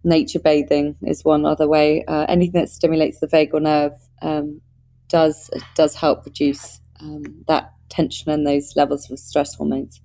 nature 0.04 0.40
bathing, 0.40 0.96
is 1.04 1.24
one 1.24 1.46
other 1.46 1.68
way. 1.68 2.04
Uh, 2.06 2.26
anything 2.28 2.60
that 2.60 2.70
stimulates 2.70 3.20
the 3.20 3.28
vagal 3.28 3.62
nerve 3.62 3.94
um, 4.22 4.62
does 5.08 5.50
does 5.76 5.96
help 5.96 6.26
reduce 6.26 6.80
um, 7.02 7.24
that 7.48 7.74
tension 7.90 8.32
and 8.32 8.48
those 8.48 8.76
levels 8.76 9.10
of 9.12 9.20
stress 9.20 9.56
hormones, 9.56 10.02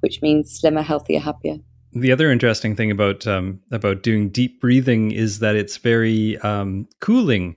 which 0.00 0.20
means 0.20 0.50
slimmer, 0.50 0.82
healthier, 0.82 1.20
happier. 1.20 1.58
The 1.92 2.12
other 2.12 2.30
interesting 2.30 2.76
thing 2.76 2.90
about 2.90 3.26
um, 3.26 3.60
about 3.72 4.02
doing 4.02 4.28
deep 4.28 4.60
breathing 4.60 5.10
is 5.10 5.40
that 5.40 5.56
it's 5.56 5.76
very 5.76 6.38
um, 6.38 6.88
cooling 7.00 7.56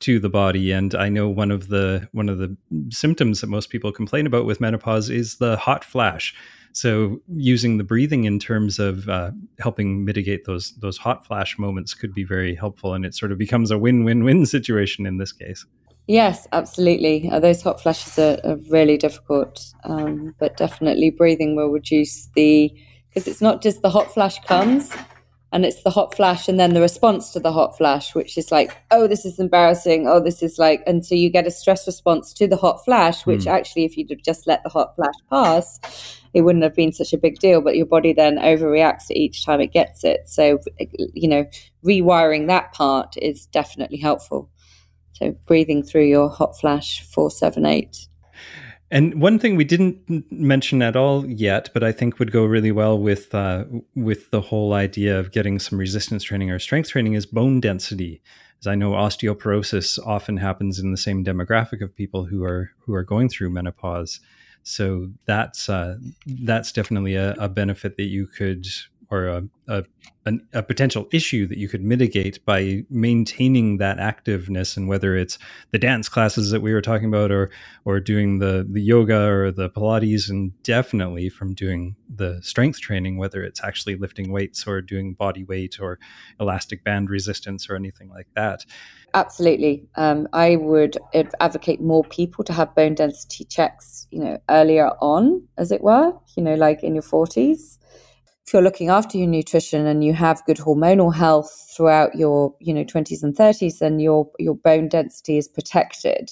to 0.00 0.18
the 0.18 0.28
body. 0.28 0.72
And 0.72 0.94
I 0.94 1.08
know 1.08 1.28
one 1.28 1.50
of 1.50 1.68
the 1.68 2.08
one 2.12 2.28
of 2.28 2.38
the 2.38 2.56
symptoms 2.90 3.40
that 3.40 3.48
most 3.48 3.70
people 3.70 3.92
complain 3.92 4.26
about 4.26 4.46
with 4.46 4.60
menopause 4.60 5.10
is 5.10 5.36
the 5.36 5.56
hot 5.56 5.84
flash. 5.84 6.34
So 6.74 7.20
using 7.28 7.78
the 7.78 7.84
breathing 7.84 8.24
in 8.24 8.40
terms 8.40 8.80
of 8.80 9.08
uh, 9.08 9.30
helping 9.60 10.04
mitigate 10.04 10.44
those 10.44 10.74
those 10.80 10.98
hot 10.98 11.24
flash 11.24 11.56
moments 11.56 11.94
could 11.94 12.12
be 12.12 12.24
very 12.24 12.54
helpful, 12.54 12.94
and 12.94 13.04
it 13.04 13.14
sort 13.14 13.30
of 13.30 13.38
becomes 13.38 13.70
a 13.70 13.78
win 13.78 14.04
win 14.04 14.24
win 14.24 14.44
situation 14.44 15.06
in 15.06 15.18
this 15.18 15.32
case. 15.32 15.64
Yes, 16.08 16.46
absolutely. 16.52 17.30
Uh, 17.30 17.40
those 17.40 17.62
hot 17.62 17.80
flashes 17.80 18.18
are, 18.18 18.38
are 18.44 18.58
really 18.68 18.98
difficult, 18.98 19.64
um, 19.84 20.34
but 20.38 20.56
definitely 20.56 21.10
breathing 21.10 21.56
will 21.56 21.70
reduce 21.70 22.28
the 22.34 22.70
because 23.08 23.28
it's 23.28 23.40
not 23.40 23.62
just 23.62 23.80
the 23.82 23.90
hot 23.90 24.12
flash 24.12 24.40
comes 24.40 24.92
and 25.54 25.64
it's 25.64 25.82
the 25.84 25.90
hot 25.90 26.14
flash 26.14 26.48
and 26.48 26.60
then 26.60 26.74
the 26.74 26.80
response 26.80 27.30
to 27.30 27.40
the 27.40 27.52
hot 27.52 27.76
flash 27.78 28.14
which 28.14 28.36
is 28.36 28.52
like 28.52 28.76
oh 28.90 29.06
this 29.06 29.24
is 29.24 29.38
embarrassing 29.38 30.06
oh 30.06 30.20
this 30.20 30.42
is 30.42 30.58
like 30.58 30.82
and 30.86 31.06
so 31.06 31.14
you 31.14 31.30
get 31.30 31.46
a 31.46 31.50
stress 31.50 31.86
response 31.86 32.34
to 32.34 32.46
the 32.46 32.56
hot 32.56 32.84
flash 32.84 33.24
which 33.24 33.44
mm. 33.44 33.52
actually 33.52 33.84
if 33.84 33.96
you'd 33.96 34.10
have 34.10 34.22
just 34.22 34.46
let 34.46 34.62
the 34.64 34.68
hot 34.68 34.94
flash 34.96 35.14
pass 35.30 36.20
it 36.34 36.42
wouldn't 36.42 36.64
have 36.64 36.74
been 36.74 36.92
such 36.92 37.12
a 37.12 37.18
big 37.18 37.38
deal 37.38 37.60
but 37.62 37.76
your 37.76 37.86
body 37.86 38.12
then 38.12 38.36
overreacts 38.36 39.06
to 39.06 39.18
each 39.18 39.46
time 39.46 39.60
it 39.60 39.72
gets 39.72 40.04
it 40.04 40.28
so 40.28 40.58
you 41.14 41.28
know 41.28 41.46
rewiring 41.84 42.48
that 42.48 42.72
part 42.72 43.16
is 43.22 43.46
definitely 43.46 43.98
helpful 43.98 44.50
so 45.14 45.30
breathing 45.46 45.82
through 45.82 46.06
your 46.06 46.28
hot 46.28 46.58
flash 46.58 47.02
478. 47.02 48.08
And 48.94 49.20
one 49.20 49.40
thing 49.40 49.56
we 49.56 49.64
didn't 49.64 50.30
mention 50.30 50.80
at 50.80 50.94
all 50.94 51.26
yet, 51.26 51.68
but 51.74 51.82
I 51.82 51.90
think 51.90 52.20
would 52.20 52.30
go 52.30 52.44
really 52.44 52.70
well 52.70 52.96
with 52.96 53.34
uh, 53.34 53.64
with 53.96 54.30
the 54.30 54.40
whole 54.40 54.72
idea 54.72 55.18
of 55.18 55.32
getting 55.32 55.58
some 55.58 55.80
resistance 55.80 56.22
training 56.22 56.52
or 56.52 56.60
strength 56.60 56.90
training 56.90 57.14
is 57.14 57.26
bone 57.26 57.58
density. 57.58 58.22
As 58.60 58.68
I 58.68 58.76
know, 58.76 58.92
osteoporosis 58.92 59.98
often 60.06 60.36
happens 60.36 60.78
in 60.78 60.92
the 60.92 60.96
same 60.96 61.24
demographic 61.24 61.82
of 61.82 61.96
people 61.96 62.26
who 62.26 62.44
are 62.44 62.70
who 62.86 62.94
are 62.94 63.02
going 63.02 63.28
through 63.28 63.50
menopause. 63.50 64.20
So 64.62 65.10
that's 65.26 65.68
uh, 65.68 65.96
that's 66.24 66.70
definitely 66.70 67.16
a, 67.16 67.32
a 67.32 67.48
benefit 67.48 67.96
that 67.96 68.04
you 68.04 68.28
could 68.28 68.64
or 69.14 69.28
a, 69.28 69.84
a, 70.26 70.32
a, 70.52 70.62
potential 70.62 71.08
issue 71.12 71.46
that 71.46 71.58
you 71.58 71.68
could 71.68 71.82
mitigate 71.82 72.44
by 72.44 72.84
maintaining 72.90 73.78
that 73.78 73.98
activeness 73.98 74.76
and 74.76 74.88
whether 74.88 75.16
it's 75.16 75.38
the 75.70 75.78
dance 75.78 76.08
classes 76.08 76.50
that 76.50 76.60
we 76.60 76.72
were 76.72 76.80
talking 76.80 77.06
about 77.06 77.30
or 77.30 77.50
or 77.84 78.00
doing 78.00 78.38
the 78.38 78.66
the 78.68 78.80
yoga 78.80 79.22
or 79.26 79.50
the 79.50 79.70
pilates 79.70 80.28
and 80.28 80.60
definitely 80.62 81.28
from 81.28 81.54
doing 81.54 81.94
the 82.14 82.40
strength 82.42 82.80
training 82.80 83.16
whether 83.16 83.42
it's 83.42 83.62
actually 83.62 83.96
lifting 83.96 84.32
weights 84.32 84.66
or 84.66 84.80
doing 84.80 85.14
body 85.14 85.44
weight 85.44 85.78
or 85.80 85.98
elastic 86.40 86.82
band 86.84 87.08
resistance 87.08 87.70
or 87.70 87.76
anything 87.76 88.08
like 88.08 88.28
that. 88.34 88.64
Absolutely. 89.14 89.86
Um, 89.94 90.26
i 90.32 90.56
would 90.56 90.98
advocate 91.40 91.80
more 91.80 92.04
people 92.04 92.42
to 92.44 92.52
have 92.52 92.74
bone 92.74 92.94
density 92.94 93.44
checks 93.44 94.06
you 94.10 94.18
know 94.18 94.38
earlier 94.48 94.88
on 95.00 95.46
as 95.56 95.70
it 95.70 95.82
were 95.82 96.12
you 96.36 96.42
know 96.42 96.54
like 96.54 96.82
in 96.82 96.94
your 96.94 97.02
40s 97.02 97.78
if 98.46 98.52
you're 98.52 98.62
looking 98.62 98.90
after 98.90 99.16
your 99.16 99.26
nutrition 99.26 99.86
and 99.86 100.04
you 100.04 100.12
have 100.12 100.44
good 100.44 100.58
hormonal 100.58 101.14
health 101.14 101.72
throughout 101.74 102.14
your 102.14 102.54
you 102.60 102.74
know 102.74 102.84
20s 102.84 103.22
and 103.22 103.34
30s 103.34 103.78
then 103.78 103.98
your 103.98 104.30
your 104.38 104.54
bone 104.54 104.88
density 104.88 105.38
is 105.38 105.48
protected. 105.48 106.30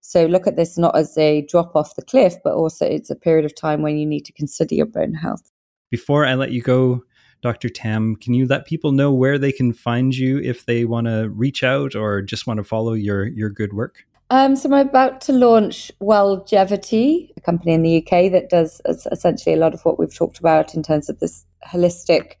So 0.00 0.26
look 0.26 0.46
at 0.46 0.56
this 0.56 0.78
not 0.78 0.96
as 0.96 1.16
a 1.18 1.42
drop 1.42 1.74
off 1.74 1.96
the 1.96 2.02
cliff 2.02 2.34
but 2.44 2.54
also 2.54 2.86
it's 2.86 3.10
a 3.10 3.16
period 3.16 3.44
of 3.44 3.54
time 3.54 3.82
when 3.82 3.96
you 3.96 4.06
need 4.06 4.24
to 4.26 4.32
consider 4.32 4.74
your 4.74 4.86
bone 4.86 5.14
health. 5.14 5.50
Before 5.90 6.26
i 6.26 6.34
let 6.34 6.50
you 6.50 6.62
go 6.62 7.04
dr 7.42 7.68
tam 7.70 8.16
can 8.16 8.34
you 8.34 8.46
let 8.46 8.66
people 8.66 8.92
know 8.92 9.12
where 9.12 9.38
they 9.38 9.52
can 9.52 9.72
find 9.72 10.16
you 10.16 10.38
if 10.38 10.66
they 10.66 10.84
want 10.84 11.06
to 11.06 11.28
reach 11.30 11.62
out 11.62 11.94
or 11.94 12.22
just 12.22 12.46
want 12.46 12.58
to 12.58 12.64
follow 12.64 12.92
your 12.92 13.26
your 13.26 13.50
good 13.50 13.72
work 13.72 14.04
um, 14.30 14.56
so 14.56 14.72
I'm 14.72 14.88
about 14.88 15.20
to 15.22 15.32
launch 15.32 15.92
Wellgevity, 16.00 17.30
a 17.36 17.40
company 17.40 17.72
in 17.72 17.82
the 17.82 17.98
UK 17.98 18.32
that 18.32 18.48
does 18.50 18.80
essentially 18.86 19.54
a 19.54 19.58
lot 19.58 19.74
of 19.74 19.84
what 19.84 19.98
we've 19.98 20.14
talked 20.14 20.38
about 20.38 20.74
in 20.74 20.82
terms 20.82 21.08
of 21.08 21.20
this 21.20 21.44
holistic 21.66 22.34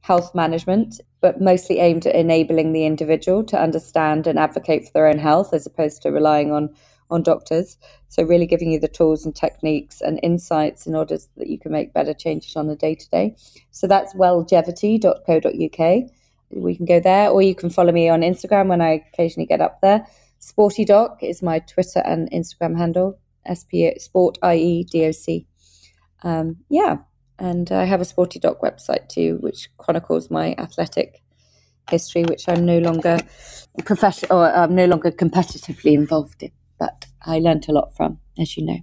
health 0.00 0.34
management, 0.34 1.00
but 1.20 1.40
mostly 1.40 1.78
aimed 1.78 2.06
at 2.06 2.14
enabling 2.14 2.72
the 2.72 2.84
individual 2.84 3.44
to 3.44 3.60
understand 3.60 4.26
and 4.26 4.38
advocate 4.38 4.84
for 4.84 4.90
their 4.92 5.06
own 5.06 5.18
health 5.18 5.54
as 5.54 5.66
opposed 5.66 6.02
to 6.02 6.10
relying 6.10 6.52
on 6.52 6.74
on 7.12 7.22
doctors. 7.22 7.76
So 8.08 8.24
really 8.24 8.46
giving 8.46 8.72
you 8.72 8.80
the 8.80 8.88
tools 8.88 9.24
and 9.24 9.36
techniques 9.36 10.00
and 10.00 10.18
insights 10.22 10.86
in 10.86 10.94
order 10.96 11.18
that 11.36 11.46
you 11.46 11.58
can 11.58 11.70
make 11.70 11.92
better 11.92 12.14
changes 12.14 12.56
on 12.56 12.68
a 12.70 12.76
day 12.76 12.94
to 12.94 13.10
day. 13.10 13.36
So 13.70 13.86
that's 13.86 14.14
wellgevity.co.uk. 14.14 16.10
We 16.50 16.76
can 16.76 16.86
go 16.86 17.00
there, 17.00 17.30
or 17.30 17.40
you 17.42 17.54
can 17.54 17.70
follow 17.70 17.92
me 17.92 18.08
on 18.08 18.20
Instagram 18.20 18.68
when 18.68 18.80
I 18.80 19.02
occasionally 19.12 19.46
get 19.46 19.60
up 19.60 19.80
there. 19.80 20.06
Sporty 20.42 20.84
Doc 20.84 21.22
is 21.22 21.40
my 21.40 21.60
Twitter 21.60 22.00
and 22.04 22.28
Instagram 22.32 22.76
handle. 22.76 23.16
SP 23.46 23.94
Sport 23.98 24.38
IE 24.44 24.84
DOC. 24.92 25.46
Um, 26.24 26.56
yeah, 26.68 26.96
and 27.38 27.70
I 27.70 27.84
have 27.84 28.00
a 28.00 28.04
Sporty 28.04 28.40
Doc 28.40 28.60
website 28.60 29.08
too, 29.08 29.38
which 29.40 29.68
chronicles 29.78 30.30
my 30.30 30.56
athletic 30.58 31.22
history, 31.88 32.24
which 32.24 32.48
I'm 32.48 32.66
no 32.66 32.78
longer 32.78 33.18
professional 33.84 34.38
or 34.38 34.52
I'm 34.52 34.74
no 34.74 34.86
longer 34.86 35.12
competitively 35.12 35.92
involved 35.92 36.42
in, 36.42 36.50
but 36.78 37.06
I 37.24 37.38
learned 37.38 37.68
a 37.68 37.72
lot 37.72 37.96
from, 37.96 38.18
as 38.36 38.56
you 38.56 38.66
know. 38.66 38.78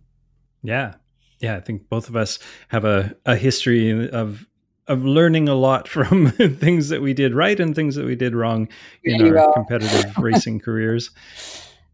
Yeah, 0.63 0.95
yeah, 1.41 1.57
I 1.57 1.59
think 1.59 1.89
both 1.89 2.07
of 2.07 2.15
us 2.15 2.39
have 2.69 2.85
a, 2.85 3.17
a 3.25 3.35
history 3.35 4.09
of 4.09 4.45
of 4.89 5.05
learning 5.05 5.47
a 5.47 5.55
lot 5.55 5.87
from 5.87 6.31
things 6.31 6.89
that 6.89 7.01
we 7.01 7.13
did 7.13 7.33
right 7.33 7.59
and 7.59 7.75
things 7.75 7.95
that 7.95 8.05
we 8.05 8.15
did 8.15 8.35
wrong 8.35 8.67
in 9.03 9.21
really 9.21 9.37
our 9.37 9.45
well. 9.45 9.53
competitive 9.53 10.17
racing 10.17 10.59
careers. 10.59 11.11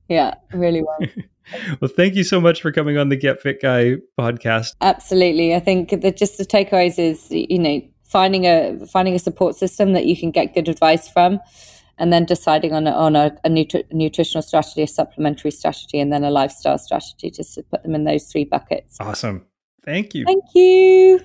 Yeah, 0.09 0.35
really 0.53 0.83
well. 0.83 1.09
well, 1.81 1.91
thank 1.95 2.15
you 2.15 2.23
so 2.23 2.39
much 2.39 2.61
for 2.61 2.71
coming 2.71 2.97
on 2.97 3.09
the 3.09 3.15
Get 3.15 3.41
Fit 3.41 3.61
Guy 3.61 3.95
podcast. 4.19 4.73
Absolutely. 4.81 5.55
I 5.55 5.59
think 5.59 5.89
that 6.01 6.17
just 6.17 6.37
the 6.37 6.45
takeaways 6.45 6.97
is, 6.97 7.27
you 7.29 7.59
know, 7.59 7.81
finding 8.03 8.45
a 8.45 8.85
finding 8.87 9.15
a 9.15 9.19
support 9.19 9.55
system 9.55 9.93
that 9.93 10.05
you 10.05 10.15
can 10.15 10.31
get 10.31 10.53
good 10.53 10.69
advice 10.69 11.09
from 11.09 11.39
and 11.97 12.11
then 12.11 12.25
deciding 12.25 12.73
on 12.73 12.87
a, 12.87 12.91
on 12.91 13.15
a, 13.15 13.35
a 13.43 13.49
nutri- 13.49 13.85
nutritional 13.91 14.41
strategy, 14.41 14.83
a 14.83 14.87
supplementary 14.87 15.51
strategy, 15.51 15.99
and 15.99 16.11
then 16.11 16.23
a 16.23 16.29
lifestyle 16.29 16.77
strategy, 16.77 17.31
just 17.31 17.55
to 17.55 17.63
put 17.63 17.83
them 17.83 17.95
in 17.95 18.03
those 18.03 18.25
three 18.25 18.43
buckets. 18.43 18.97
Awesome. 18.99 19.45
Thank 19.83 20.13
you. 20.13 20.25
Thank 20.25 20.43
you. 20.53 21.21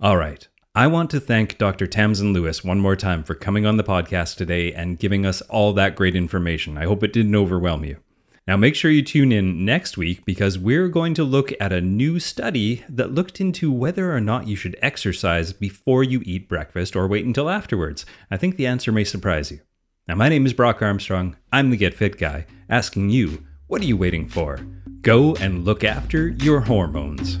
All 0.00 0.16
right. 0.16 0.48
I 0.74 0.86
want 0.86 1.10
to 1.10 1.20
thank 1.20 1.58
Dr. 1.58 1.86
Tamsin 1.86 2.32
Lewis 2.32 2.64
one 2.64 2.80
more 2.80 2.96
time 2.96 3.24
for 3.24 3.34
coming 3.34 3.66
on 3.66 3.76
the 3.76 3.84
podcast 3.84 4.36
today 4.36 4.72
and 4.72 4.98
giving 4.98 5.26
us 5.26 5.42
all 5.42 5.74
that 5.74 5.96
great 5.96 6.16
information. 6.16 6.78
I 6.78 6.84
hope 6.84 7.02
it 7.02 7.12
didn't 7.12 7.36
overwhelm 7.36 7.84
you. 7.84 7.98
Now, 8.46 8.56
make 8.56 8.74
sure 8.74 8.90
you 8.90 9.02
tune 9.02 9.32
in 9.32 9.66
next 9.66 9.98
week 9.98 10.24
because 10.24 10.58
we're 10.58 10.88
going 10.88 11.12
to 11.12 11.24
look 11.24 11.52
at 11.60 11.74
a 11.74 11.82
new 11.82 12.18
study 12.18 12.84
that 12.88 13.12
looked 13.12 13.38
into 13.38 13.70
whether 13.70 14.16
or 14.16 14.20
not 14.22 14.48
you 14.48 14.56
should 14.56 14.78
exercise 14.80 15.52
before 15.52 16.02
you 16.02 16.22
eat 16.24 16.48
breakfast 16.48 16.96
or 16.96 17.06
wait 17.06 17.26
until 17.26 17.50
afterwards. 17.50 18.06
I 18.30 18.38
think 18.38 18.56
the 18.56 18.66
answer 18.66 18.92
may 18.92 19.04
surprise 19.04 19.50
you. 19.50 19.60
Now, 20.08 20.14
my 20.14 20.30
name 20.30 20.46
is 20.46 20.54
Brock 20.54 20.80
Armstrong. 20.80 21.36
I'm 21.52 21.68
the 21.68 21.76
Get 21.76 21.92
Fit 21.92 22.16
Guy, 22.16 22.46
asking 22.70 23.10
you, 23.10 23.44
what 23.66 23.82
are 23.82 23.86
you 23.86 23.98
waiting 23.98 24.26
for? 24.26 24.66
Go 25.02 25.34
and 25.34 25.66
look 25.66 25.84
after 25.84 26.28
your 26.28 26.60
hormones. 26.60 27.40